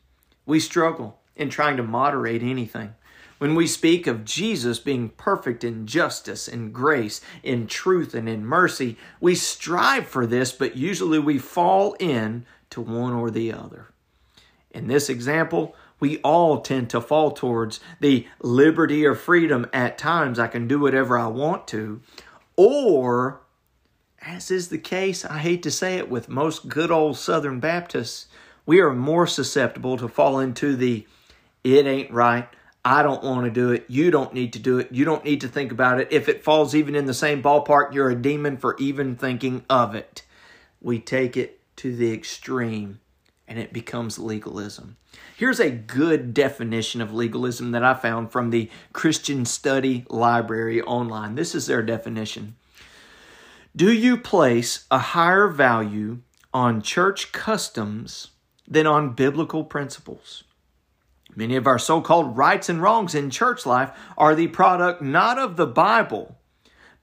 We 0.44 0.58
struggle 0.60 1.20
in 1.36 1.50
trying 1.50 1.76
to 1.76 1.82
moderate 1.82 2.42
anything. 2.42 2.94
When 3.38 3.54
we 3.54 3.66
speak 3.66 4.06
of 4.06 4.24
Jesus 4.24 4.78
being 4.78 5.08
perfect 5.08 5.64
in 5.64 5.86
justice, 5.86 6.46
in 6.46 6.70
grace, 6.70 7.20
in 7.42 7.66
truth, 7.66 8.14
and 8.14 8.28
in 8.28 8.46
mercy, 8.46 8.96
we 9.20 9.34
strive 9.34 10.06
for 10.06 10.26
this, 10.26 10.52
but 10.52 10.76
usually 10.76 11.18
we 11.18 11.38
fall 11.38 11.96
in 11.98 12.46
to 12.70 12.80
one 12.80 13.12
or 13.12 13.30
the 13.30 13.52
other. 13.52 13.88
In 14.70 14.86
this 14.86 15.08
example, 15.08 15.74
we 16.02 16.18
all 16.18 16.60
tend 16.60 16.90
to 16.90 17.00
fall 17.00 17.30
towards 17.30 17.78
the 18.00 18.26
liberty 18.40 19.06
or 19.06 19.14
freedom 19.14 19.64
at 19.72 19.96
times. 19.96 20.36
I 20.36 20.48
can 20.48 20.66
do 20.66 20.80
whatever 20.80 21.16
I 21.16 21.28
want 21.28 21.68
to. 21.68 22.00
Or, 22.56 23.42
as 24.20 24.50
is 24.50 24.68
the 24.68 24.78
case, 24.78 25.24
I 25.24 25.38
hate 25.38 25.62
to 25.62 25.70
say 25.70 25.98
it, 25.98 26.10
with 26.10 26.28
most 26.28 26.68
good 26.68 26.90
old 26.90 27.18
Southern 27.18 27.60
Baptists, 27.60 28.26
we 28.66 28.80
are 28.80 28.92
more 28.92 29.28
susceptible 29.28 29.96
to 29.96 30.08
fall 30.08 30.40
into 30.40 30.74
the 30.74 31.06
it 31.62 31.86
ain't 31.86 32.10
right. 32.10 32.48
I 32.84 33.04
don't 33.04 33.22
want 33.22 33.44
to 33.44 33.50
do 33.52 33.70
it. 33.70 33.84
You 33.86 34.10
don't 34.10 34.34
need 34.34 34.54
to 34.54 34.58
do 34.58 34.80
it. 34.80 34.88
You 34.90 35.04
don't 35.04 35.24
need 35.24 35.42
to 35.42 35.48
think 35.48 35.70
about 35.70 36.00
it. 36.00 36.08
If 36.10 36.28
it 36.28 36.42
falls 36.42 36.74
even 36.74 36.96
in 36.96 37.06
the 37.06 37.14
same 37.14 37.40
ballpark, 37.40 37.94
you're 37.94 38.10
a 38.10 38.20
demon 38.20 38.56
for 38.56 38.74
even 38.80 39.14
thinking 39.14 39.64
of 39.70 39.94
it. 39.94 40.24
We 40.80 40.98
take 40.98 41.36
it 41.36 41.60
to 41.76 41.94
the 41.94 42.12
extreme 42.12 42.98
and 43.52 43.60
it 43.60 43.70
becomes 43.70 44.18
legalism. 44.18 44.96
Here's 45.36 45.60
a 45.60 45.68
good 45.68 46.32
definition 46.32 47.02
of 47.02 47.12
legalism 47.12 47.72
that 47.72 47.84
I 47.84 47.92
found 47.92 48.32
from 48.32 48.48
the 48.48 48.70
Christian 48.94 49.44
Study 49.44 50.06
Library 50.08 50.80
online. 50.80 51.34
This 51.34 51.54
is 51.54 51.66
their 51.66 51.82
definition. 51.82 52.56
Do 53.76 53.92
you 53.92 54.16
place 54.16 54.86
a 54.90 54.98
higher 54.98 55.48
value 55.48 56.20
on 56.54 56.80
church 56.80 57.30
customs 57.32 58.30
than 58.66 58.86
on 58.86 59.12
biblical 59.12 59.64
principles? 59.64 60.44
Many 61.36 61.56
of 61.56 61.66
our 61.66 61.78
so 61.78 62.00
called 62.00 62.34
rights 62.34 62.70
and 62.70 62.80
wrongs 62.80 63.14
in 63.14 63.28
church 63.28 63.66
life 63.66 63.90
are 64.16 64.34
the 64.34 64.48
product 64.48 65.02
not 65.02 65.38
of 65.38 65.58
the 65.58 65.66
Bible, 65.66 66.38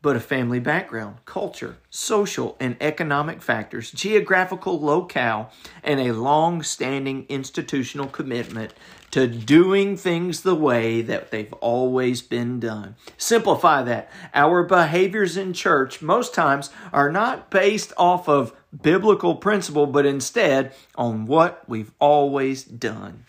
but 0.01 0.15
a 0.15 0.19
family 0.19 0.59
background, 0.59 1.17
culture, 1.25 1.77
social 1.89 2.55
and 2.59 2.77
economic 2.79 3.41
factors, 3.41 3.91
geographical 3.91 4.79
locale, 4.79 5.51
and 5.83 5.99
a 5.99 6.13
long 6.13 6.63
standing 6.63 7.25
institutional 7.27 8.07
commitment 8.07 8.73
to 9.11 9.27
doing 9.27 9.97
things 9.97 10.41
the 10.41 10.55
way 10.55 11.01
that 11.01 11.31
they've 11.31 11.53
always 11.53 12.21
been 12.21 12.59
done. 12.59 12.95
Simplify 13.17 13.81
that. 13.83 14.09
Our 14.33 14.63
behaviors 14.63 15.35
in 15.35 15.53
church 15.53 16.01
most 16.01 16.33
times 16.33 16.69
are 16.93 17.11
not 17.11 17.49
based 17.49 17.91
off 17.97 18.29
of 18.29 18.53
biblical 18.81 19.35
principle, 19.35 19.87
but 19.87 20.05
instead 20.05 20.73
on 20.95 21.25
what 21.25 21.67
we've 21.67 21.91
always 21.99 22.63
done. 22.63 23.25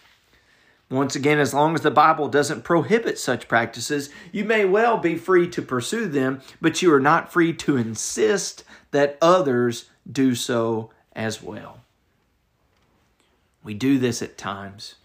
Once 0.90 1.14
again, 1.14 1.38
as 1.38 1.54
long 1.54 1.74
as 1.76 1.82
the 1.82 1.90
Bible 1.90 2.26
doesn't 2.26 2.64
prohibit 2.64 3.16
such 3.16 3.46
practices, 3.46 4.10
you 4.32 4.44
may 4.44 4.64
well 4.64 4.98
be 4.98 5.16
free 5.16 5.48
to 5.48 5.62
pursue 5.62 6.06
them, 6.06 6.40
but 6.60 6.82
you 6.82 6.92
are 6.92 7.00
not 7.00 7.32
free 7.32 7.52
to 7.52 7.76
insist 7.76 8.64
that 8.90 9.16
others 9.22 9.88
do 10.10 10.34
so 10.34 10.90
as 11.14 11.40
well. 11.40 11.78
We 13.62 13.72
do 13.74 13.98
this 13.98 14.20
at 14.20 14.36
times 14.36 14.96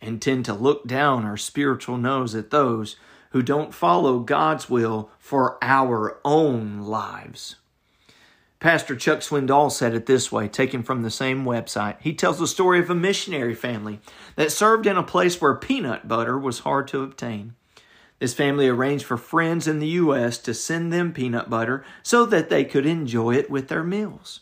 and 0.00 0.20
tend 0.20 0.44
to 0.44 0.52
look 0.52 0.86
down 0.86 1.24
our 1.24 1.38
spiritual 1.38 1.96
nose 1.96 2.34
at 2.34 2.50
those 2.50 2.96
who 3.30 3.42
don't 3.42 3.72
follow 3.72 4.18
God's 4.18 4.68
will 4.68 5.10
for 5.18 5.56
our 5.62 6.18
own 6.22 6.80
lives. 6.80 7.56
Pastor 8.60 8.94
Chuck 8.94 9.20
Swindoll 9.20 9.72
said 9.72 9.94
it 9.94 10.04
this 10.04 10.30
way, 10.30 10.46
taken 10.46 10.82
from 10.82 11.00
the 11.00 11.10
same 11.10 11.46
website. 11.46 11.96
He 12.00 12.12
tells 12.12 12.38
the 12.38 12.46
story 12.46 12.78
of 12.78 12.90
a 12.90 12.94
missionary 12.94 13.54
family 13.54 14.00
that 14.36 14.52
served 14.52 14.86
in 14.86 14.98
a 14.98 15.02
place 15.02 15.40
where 15.40 15.54
peanut 15.54 16.06
butter 16.06 16.38
was 16.38 16.58
hard 16.58 16.86
to 16.88 17.02
obtain. 17.02 17.54
This 18.18 18.34
family 18.34 18.68
arranged 18.68 19.06
for 19.06 19.16
friends 19.16 19.66
in 19.66 19.78
the 19.78 19.86
U.S. 19.88 20.36
to 20.36 20.52
send 20.52 20.92
them 20.92 21.14
peanut 21.14 21.48
butter 21.48 21.86
so 22.02 22.26
that 22.26 22.50
they 22.50 22.64
could 22.64 22.84
enjoy 22.84 23.34
it 23.34 23.50
with 23.50 23.68
their 23.68 23.82
meals. 23.82 24.40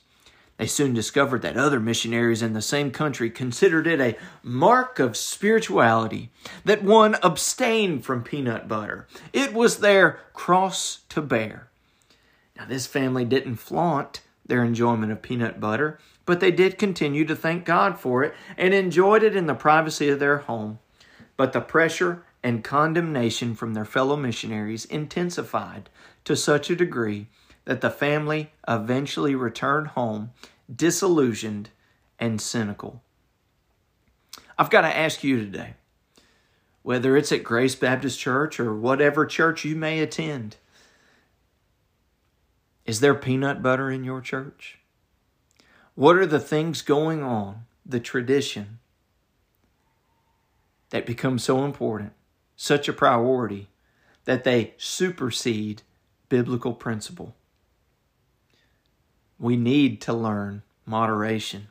They 0.57 0.67
soon 0.67 0.95
discovered 0.95 1.43
that 1.43 1.57
other 1.57 1.79
missionaries 1.79 2.43
in 2.43 2.55
the 2.55 2.61
same 2.61 2.91
country 2.91 3.31
considered 3.31 3.87
it 3.87 4.01
a 4.01 4.17
mark 4.43 4.99
of 4.99 5.17
spirituality 5.17 6.33
that 6.65 6.83
one 6.83 7.17
abstained 7.23 8.05
from 8.05 8.25
peanut 8.25 8.67
butter. 8.67 9.07
It 9.33 9.55
was 9.55 9.79
their 9.79 10.19
cross 10.33 11.03
to 11.11 11.23
bear. 11.23 11.68
Now, 12.59 12.67
this 12.67 12.87
family 12.87 13.25
didn't 13.25 13.57
flaunt 13.57 14.23
their 14.45 14.65
enjoyment 14.65 15.13
of 15.13 15.23
peanut 15.23 15.61
butter, 15.61 15.99
but 16.27 16.41
they 16.41 16.51
did 16.51 16.79
continue 16.79 17.25
to 17.25 17.37
thank 17.37 17.65
God 17.65 17.99
for 17.99 18.25
it 18.25 18.35
and 18.57 18.75
enjoyed 18.75 19.23
it 19.23 19.37
in 19.37 19.47
the 19.47 19.55
privacy 19.55 20.09
of 20.09 20.19
their 20.19 20.39
home. 20.39 20.81
But 21.37 21.53
the 21.53 21.61
pressure 21.61 22.25
and 22.43 22.65
condemnation 22.65 23.55
from 23.55 23.75
their 23.75 23.85
fellow 23.85 24.17
missionaries 24.17 24.85
intensified 24.85 25.89
to 26.25 26.35
such 26.35 26.69
a 26.69 26.77
degree 26.77 27.29
that 27.65 27.81
the 27.81 27.91
family 27.91 28.53
eventually 28.67 29.35
returned 29.35 29.89
home 29.89 30.31
disillusioned 30.75 31.71
and 32.19 32.41
cynical. 32.41 33.03
I've 34.59 34.71
got 34.71 34.83
to 34.83 34.97
ask 34.97 35.23
you 35.23 35.39
today 35.39 35.75
whether 36.83 37.17
it's 37.17 37.33
at 37.33 37.45
Grace 37.45 37.75
Baptist 37.75 38.19
Church 38.19 38.59
or 38.59 38.75
whatever 38.75 39.27
church 39.27 39.65
you 39.65 39.77
may 39.77 40.01
attend 40.01 40.57
is 42.89 43.01
there 43.01 43.15
peanut 43.15 43.63
butter 43.63 43.91
in 43.91 44.03
your 44.03 44.23
church? 44.23 44.79
What 45.95 46.17
are 46.17 46.25
the 46.25 46.41
things 46.41 46.81
going 46.81 47.23
on, 47.23 47.67
the 47.85 48.01
tradition, 48.01 48.79
that 50.89 51.05
become 51.05 51.39
so 51.39 51.67
important, 51.67 52.15
such 52.57 52.89
a 52.89 52.95
priority, 52.95 53.69
that 54.25 54.45
they 54.45 54.73
supersede 54.79 55.83
biblical 56.31 56.73
principle? 56.73 57.35
We 59.39 59.59
need 59.59 60.01
to 60.03 60.15
learn 60.15 60.63
moderation. 60.87 61.69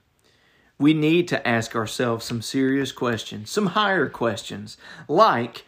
We 0.77 0.93
need 0.93 1.27
to 1.29 1.47
ask 1.47 1.75
ourselves 1.75 2.25
some 2.25 2.43
serious 2.43 2.91
questions, 2.91 3.49
some 3.49 3.67
higher 3.67 4.07
questions, 4.07 4.77
like 5.07 5.65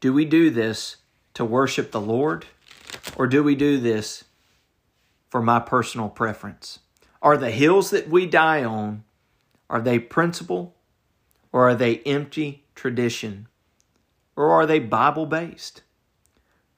do 0.00 0.12
we 0.12 0.24
do 0.24 0.50
this 0.50 0.96
to 1.34 1.44
worship 1.44 1.92
the 1.92 2.00
Lord, 2.00 2.46
or 3.14 3.28
do 3.28 3.44
we 3.44 3.54
do 3.54 3.78
this 3.78 4.24
for 5.28 5.42
my 5.42 5.60
personal 5.60 6.08
preference? 6.08 6.80
Are 7.20 7.36
the 7.36 7.50
hills 7.50 7.90
that 7.90 8.08
we 8.08 8.26
die 8.26 8.64
on, 8.64 9.04
are 9.68 9.80
they 9.80 9.98
principle 9.98 10.74
or 11.52 11.68
are 11.68 11.74
they 11.74 11.98
empty 12.00 12.64
tradition? 12.74 13.48
Or 14.36 14.50
are 14.52 14.66
they 14.66 14.78
Bible 14.78 15.26
based? 15.26 15.82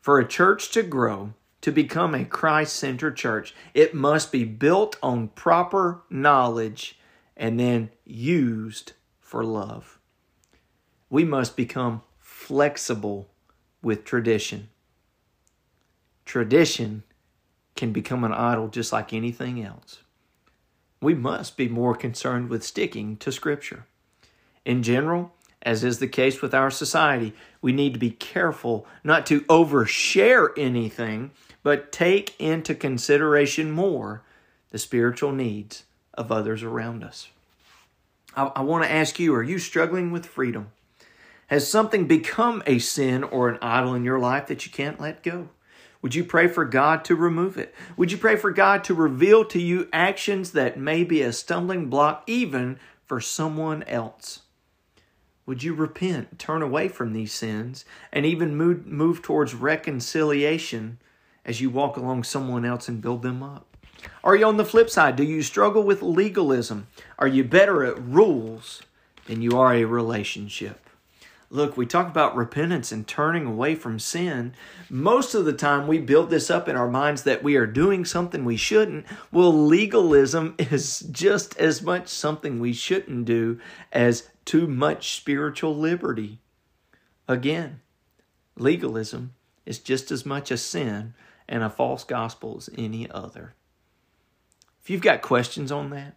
For 0.01 0.19
a 0.19 0.27
church 0.27 0.71
to 0.73 0.83
grow, 0.83 1.35
to 1.61 1.71
become 1.71 2.15
a 2.15 2.25
Christ 2.25 2.75
centered 2.77 3.17
church, 3.17 3.55
it 3.75 3.95
must 3.95 4.33
be 4.33 4.45
built 4.45 4.97
on 5.03 5.29
proper 5.29 6.03
knowledge 6.09 6.99
and 7.37 7.61
then 7.61 7.91
used 8.05 8.93
for 9.21 9.45
love. 9.45 9.99
We 11.11 11.25
must 11.25 11.57
become 11.57 12.03
flexible 12.19 13.31
with 13.83 14.05
tradition. 14.05 14.71
Tradition 16.25 17.03
can 17.81 17.93
become 17.93 18.25
an 18.25 18.33
idol 18.35 18.69
just 18.69 18.93
like 18.93 19.15
anything 19.15 19.65
else. 19.65 20.01
We 21.01 21.15
must 21.15 21.57
be 21.57 21.67
more 21.67 21.95
concerned 21.95 22.51
with 22.51 22.63
sticking 22.63 23.17
to 23.17 23.33
Scripture. 23.33 23.87
In 24.67 24.83
general, 24.83 25.33
as 25.63 25.83
is 25.83 25.99
the 25.99 26.07
case 26.07 26.43
with 26.43 26.53
our 26.53 26.71
society, 26.71 27.33
we 27.63 27.73
need 27.73 27.95
to 27.95 27.99
be 27.99 28.11
careful 28.11 28.87
not 29.03 29.25
to 29.27 29.41
overshare 29.43 30.51
anything, 30.59 31.31
but 31.63 31.91
take 31.91 32.39
into 32.39 32.75
consideration 32.75 33.71
more 33.71 34.25
the 34.69 34.79
spiritual 34.79 35.33
needs 35.33 35.85
of 36.13 36.31
others 36.31 36.63
around 36.63 37.03
us. 37.03 37.29
I, 38.37 38.53
I 38.57 38.61
want 38.61 38.85
to 38.85 38.93
ask 38.93 39.19
you 39.19 39.35
are 39.35 39.43
you 39.43 39.59
struggling 39.59 40.13
with 40.13 40.27
freedom? 40.27 40.71
Has 41.47 41.67
something 41.67 42.07
become 42.07 42.63
a 42.67 42.79
sin 42.79 43.25
or 43.25 43.49
an 43.49 43.59
idol 43.63 43.95
in 43.95 44.05
your 44.05 44.19
life 44.19 44.49
that 44.49 44.67
you 44.67 44.71
can't 44.71 45.01
let 45.01 45.23
go? 45.23 45.49
Would 46.03 46.15
you 46.15 46.25
pray 46.25 46.49
for 46.49 46.65
God 46.65 47.05
to 47.05 47.15
remove 47.15 47.59
it? 47.59 47.75
Would 47.97 48.11
you 48.11 48.19
pray 48.19 48.37
for 48.37 48.51
God 48.51 48.85
to 48.85 48.95
reveal 48.95 49.45
to 49.47 49.61
you 49.61 49.89
actions 49.93 50.53
that 50.53 50.79
may 50.79 51.05
be 51.05 51.21
a 51.21 51.33
stumbling 51.33 51.91
block 51.91 52.25
even 52.27 52.79
for 53.05 53.21
someone 53.21 53.83
else? 53.83 54.41
Would 55.45 55.63
you 55.63 55.75
repent, 55.75 56.39
turn 56.39 56.63
away 56.63 56.89
from 56.89 57.13
these 57.13 57.33
sins, 57.33 57.85
and 58.13 58.25
even 58.25 58.57
move, 58.57 58.87
move 58.87 59.21
towards 59.21 59.55
reconciliation 59.55 60.99
as 61.45 61.61
you 61.61 61.71
walk 61.71 61.97
along 61.97 62.25
someone 62.25 62.65
else 62.65 62.89
and 62.89 63.03
build 63.03 63.23
them 63.23 63.43
up? 63.43 63.67
Are 64.25 64.37
you 64.37 64.47
on 64.47 64.57
the 64.57 64.65
flip 64.65 64.89
side? 64.89 65.17
Do 65.17 65.25
you 65.25 65.43
struggle 65.43 65.83
with 65.83 66.03
legalism? 66.03 66.87
Are 67.19 67.29
you 67.29 67.45
better 67.45 67.85
at 67.85 68.01
rules 68.03 68.83
than 69.27 69.43
you 69.43 69.59
are 69.59 69.75
a 69.75 69.85
relationship? 69.85 70.90
Look, 71.53 71.77
we 71.77 71.85
talk 71.85 72.07
about 72.07 72.37
repentance 72.37 72.93
and 72.93 73.05
turning 73.05 73.45
away 73.45 73.75
from 73.75 73.99
sin. 73.99 74.55
Most 74.89 75.35
of 75.35 75.45
the 75.45 75.53
time, 75.53 75.89
we 75.89 75.99
build 75.99 76.31
this 76.31 76.49
up 76.49 76.69
in 76.69 76.77
our 76.77 76.89
minds 76.89 77.25
that 77.25 77.43
we 77.43 77.57
are 77.57 77.67
doing 77.67 78.05
something 78.05 78.45
we 78.45 78.57
shouldn't. 78.57 79.05
Well, 79.33 79.53
legalism 79.53 80.55
is 80.59 81.01
just 81.01 81.59
as 81.59 81.83
much 81.83 82.07
something 82.07 82.61
we 82.61 82.73
shouldn't 82.73 83.25
do 83.25 83.59
as 83.93 84.29
too 84.45 84.69
much 84.69 85.17
spiritual 85.17 85.77
liberty. 85.77 86.39
Again, 87.27 87.81
legalism 88.57 89.35
is 89.67 89.81
just 89.81 90.13
as 90.13 90.25
much 90.25 90.53
a 90.53 90.57
sin 90.57 91.15
and 91.49 91.65
a 91.65 91.71
false 91.71 92.05
gospel 92.05 92.59
as 92.59 92.71
any 92.79 93.11
other. 93.11 93.55
If 94.81 94.89
you've 94.89 95.03
got 95.03 95.21
questions 95.21 95.73
on 95.73 95.91
that, 95.91 96.15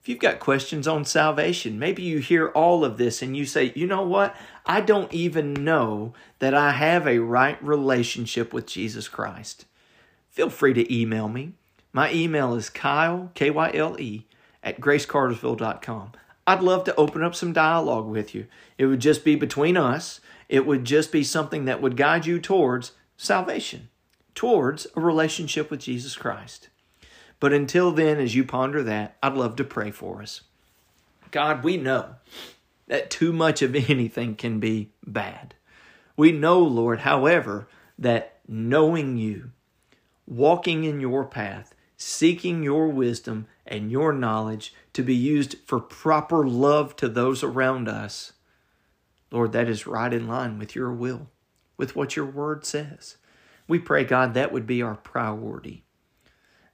if 0.00 0.08
you've 0.08 0.18
got 0.18 0.40
questions 0.40 0.88
on 0.88 1.04
salvation, 1.04 1.78
maybe 1.78 2.02
you 2.02 2.18
hear 2.20 2.48
all 2.48 2.84
of 2.86 2.96
this 2.96 3.20
and 3.20 3.36
you 3.36 3.44
say, 3.44 3.72
you 3.74 3.86
know 3.86 4.02
what? 4.02 4.34
I 4.64 4.80
don't 4.80 5.12
even 5.12 5.52
know 5.52 6.14
that 6.38 6.54
I 6.54 6.72
have 6.72 7.06
a 7.06 7.18
right 7.18 7.62
relationship 7.62 8.54
with 8.54 8.66
Jesus 8.66 9.08
Christ. 9.08 9.66
Feel 10.30 10.48
free 10.48 10.72
to 10.72 10.94
email 10.94 11.28
me. 11.28 11.52
My 11.92 12.10
email 12.12 12.54
is 12.54 12.70
Kyle, 12.70 13.30
K 13.34 13.50
Y 13.50 13.72
L 13.74 14.00
E, 14.00 14.26
at 14.62 14.80
gracecartersville.com. 14.80 16.12
I'd 16.46 16.62
love 16.62 16.84
to 16.84 16.96
open 16.96 17.22
up 17.22 17.34
some 17.34 17.52
dialogue 17.52 18.06
with 18.06 18.34
you. 18.34 18.46
It 18.78 18.86
would 18.86 19.00
just 19.00 19.22
be 19.22 19.36
between 19.36 19.76
us, 19.76 20.20
it 20.48 20.64
would 20.64 20.86
just 20.86 21.12
be 21.12 21.22
something 21.22 21.66
that 21.66 21.82
would 21.82 21.96
guide 21.96 22.24
you 22.24 22.40
towards 22.40 22.92
salvation, 23.18 23.90
towards 24.34 24.86
a 24.96 25.00
relationship 25.00 25.70
with 25.70 25.80
Jesus 25.80 26.16
Christ. 26.16 26.70
But 27.40 27.52
until 27.52 27.90
then, 27.90 28.18
as 28.18 28.34
you 28.34 28.44
ponder 28.44 28.82
that, 28.82 29.16
I'd 29.22 29.34
love 29.34 29.56
to 29.56 29.64
pray 29.64 29.90
for 29.90 30.22
us. 30.22 30.42
God, 31.30 31.64
we 31.64 31.76
know 31.76 32.16
that 32.86 33.10
too 33.10 33.32
much 33.32 33.62
of 33.62 33.74
anything 33.90 34.36
can 34.36 34.60
be 34.60 34.90
bad. 35.06 35.54
We 36.16 36.32
know, 36.32 36.60
Lord, 36.60 37.00
however, 37.00 37.66
that 37.98 38.38
knowing 38.46 39.16
you, 39.16 39.52
walking 40.26 40.84
in 40.84 41.00
your 41.00 41.24
path, 41.24 41.74
seeking 41.96 42.62
your 42.62 42.88
wisdom 42.88 43.46
and 43.66 43.90
your 43.90 44.12
knowledge 44.12 44.74
to 44.92 45.02
be 45.02 45.14
used 45.14 45.56
for 45.66 45.80
proper 45.80 46.46
love 46.46 46.94
to 46.96 47.08
those 47.08 47.42
around 47.42 47.88
us 47.88 48.32
Lord, 49.30 49.52
that 49.52 49.68
is 49.68 49.86
right 49.86 50.12
in 50.12 50.26
line 50.26 50.58
with 50.58 50.74
your 50.74 50.92
will, 50.92 51.28
with 51.76 51.94
what 51.94 52.16
your 52.16 52.26
word 52.26 52.64
says. 52.64 53.16
We 53.68 53.78
pray, 53.78 54.04
God, 54.04 54.34
that 54.34 54.52
would 54.52 54.66
be 54.66 54.82
our 54.82 54.96
priority, 54.96 55.84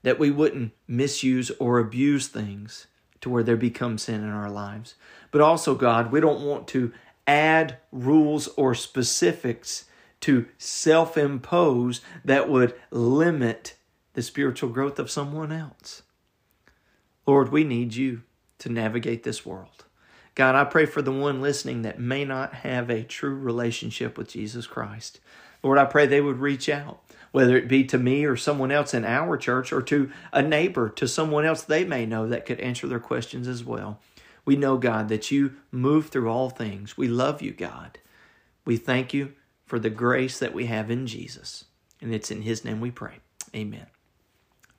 that 0.07 0.21
we 0.21 0.31
wouldn't 0.31 0.71
misuse 0.87 1.51
or 1.59 1.81
abuse 1.81 2.29
things 2.29 2.87
to 3.21 3.29
where 3.29 3.42
there 3.42 3.57
become 3.57 3.99
sin 3.99 4.23
in 4.23 4.31
our 4.31 4.49
lives. 4.49 4.95
But 5.33 5.40
also, 5.40 5.75
God, 5.75 6.12
we 6.12 6.21
don't 6.21 6.47
want 6.47 6.69
to 6.69 6.92
add 7.27 7.79
rules 7.90 8.47
or 8.57 8.73
specifics 8.73 9.87
to 10.21 10.47
self 10.59 11.19
impose 11.19 12.03
that 12.25 12.49
would 12.49 12.73
limit 12.92 13.75
the 14.12 14.23
spiritual 14.23 14.71
growth 14.71 15.01
of 15.01 15.11
someone 15.11 15.51
else. 15.51 16.03
Lord, 17.27 17.51
we 17.51 17.64
need 17.64 17.97
you 17.97 18.23
to 18.61 18.69
navigate 18.69 19.25
this 19.25 19.45
world. 19.45 19.87
God, 20.37 20.55
I 20.55 20.62
pray 20.62 20.87
for 20.87 21.03
the 21.03 21.11
one 21.11 21.42
listening 21.42 21.83
that 21.83 21.99
may 21.99 22.25
not 22.25 22.55
have 22.55 22.90
a 22.90 23.03
true 23.03 23.35
relationship 23.35 24.16
with 24.16 24.29
Jesus 24.29 24.69
Christ. 24.69 25.19
Lord, 25.64 25.79
I 25.79 25.85
pray 25.85 26.07
they 26.07 26.21
would 26.21 26.38
reach 26.38 26.69
out, 26.69 27.01
whether 27.32 27.56
it 27.56 27.68
be 27.68 27.84
to 27.84 27.98
me 27.98 28.24
or 28.24 28.36
someone 28.36 28.70
else 28.70 28.94
in 28.94 29.04
our 29.04 29.36
church 29.36 29.72
or 29.72 29.82
to 29.82 30.10
a 30.32 30.42
neighbor, 30.42 30.88
to 30.90 31.06
someone 31.06 31.44
else 31.44 31.62
they 31.62 31.84
may 31.84 32.06
know 32.06 32.28
that 32.28 32.46
could 32.46 32.60
answer 32.60 32.86
their 32.86 33.00
questions 33.00 33.48
as 33.48 33.64
well. 33.64 34.00
We 34.44 34.56
know, 34.56 34.76
God, 34.78 35.08
that 35.08 35.30
you 35.30 35.56
move 35.70 36.08
through 36.08 36.30
all 36.30 36.50
things. 36.50 36.96
We 36.96 37.08
love 37.08 37.42
you, 37.42 37.52
God. 37.52 37.98
We 38.64 38.76
thank 38.76 39.12
you 39.12 39.34
for 39.66 39.78
the 39.78 39.90
grace 39.90 40.38
that 40.38 40.54
we 40.54 40.66
have 40.66 40.90
in 40.90 41.06
Jesus. 41.06 41.64
And 42.00 42.14
it's 42.14 42.30
in 42.30 42.42
his 42.42 42.64
name 42.64 42.80
we 42.80 42.90
pray. 42.90 43.18
Amen. 43.54 43.86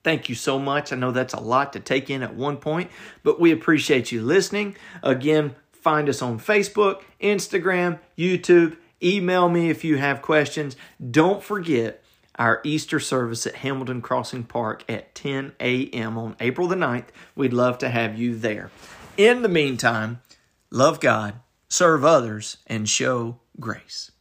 Thank 0.04 0.30
you 0.30 0.36
so 0.36 0.58
much. 0.58 0.94
I 0.94 0.96
know 0.96 1.12
that's 1.12 1.34
a 1.34 1.40
lot 1.40 1.74
to 1.74 1.82
take 1.82 2.10
in 2.10 2.24
at 2.24 2.34
one 2.34 2.58
point, 2.58 2.90
but 3.24 3.42
we 3.42 3.52
appreciate 3.52 4.12
you 4.12 4.22
listening. 4.22 4.78
Again, 5.04 5.56
find 5.74 6.08
us 6.08 6.22
on 6.22 6.40
Facebook, 6.40 7.02
Instagram, 7.22 8.00
YouTube. 8.18 8.78
Email 9.04 9.50
me 9.50 9.70
if 9.70 9.84
you 9.84 9.98
have 9.98 10.22
questions. 10.22 10.78
Don't 11.12 11.44
forget 11.44 12.02
our 12.38 12.62
Easter 12.64 13.00
service 13.00 13.48
at 13.48 13.56
Hamilton 13.56 14.02
Crossing 14.02 14.44
Park 14.44 14.84
at 14.90 15.16
10 15.16 15.54
a.m. 15.60 16.18
on 16.18 16.36
April 16.40 16.68
the 16.68 16.76
9th. 16.76 17.08
We'd 17.36 17.54
love 17.54 17.78
to 17.80 17.90
have 17.90 18.18
you 18.18 18.36
there. 18.38 18.72
In 19.18 19.42
the 19.42 19.50
meantime, 19.50 20.22
love 20.70 21.00
God, 21.00 21.36
serve 21.70 22.06
others, 22.06 22.58
and 22.68 22.88
show 22.88 23.40
grace. 23.60 24.12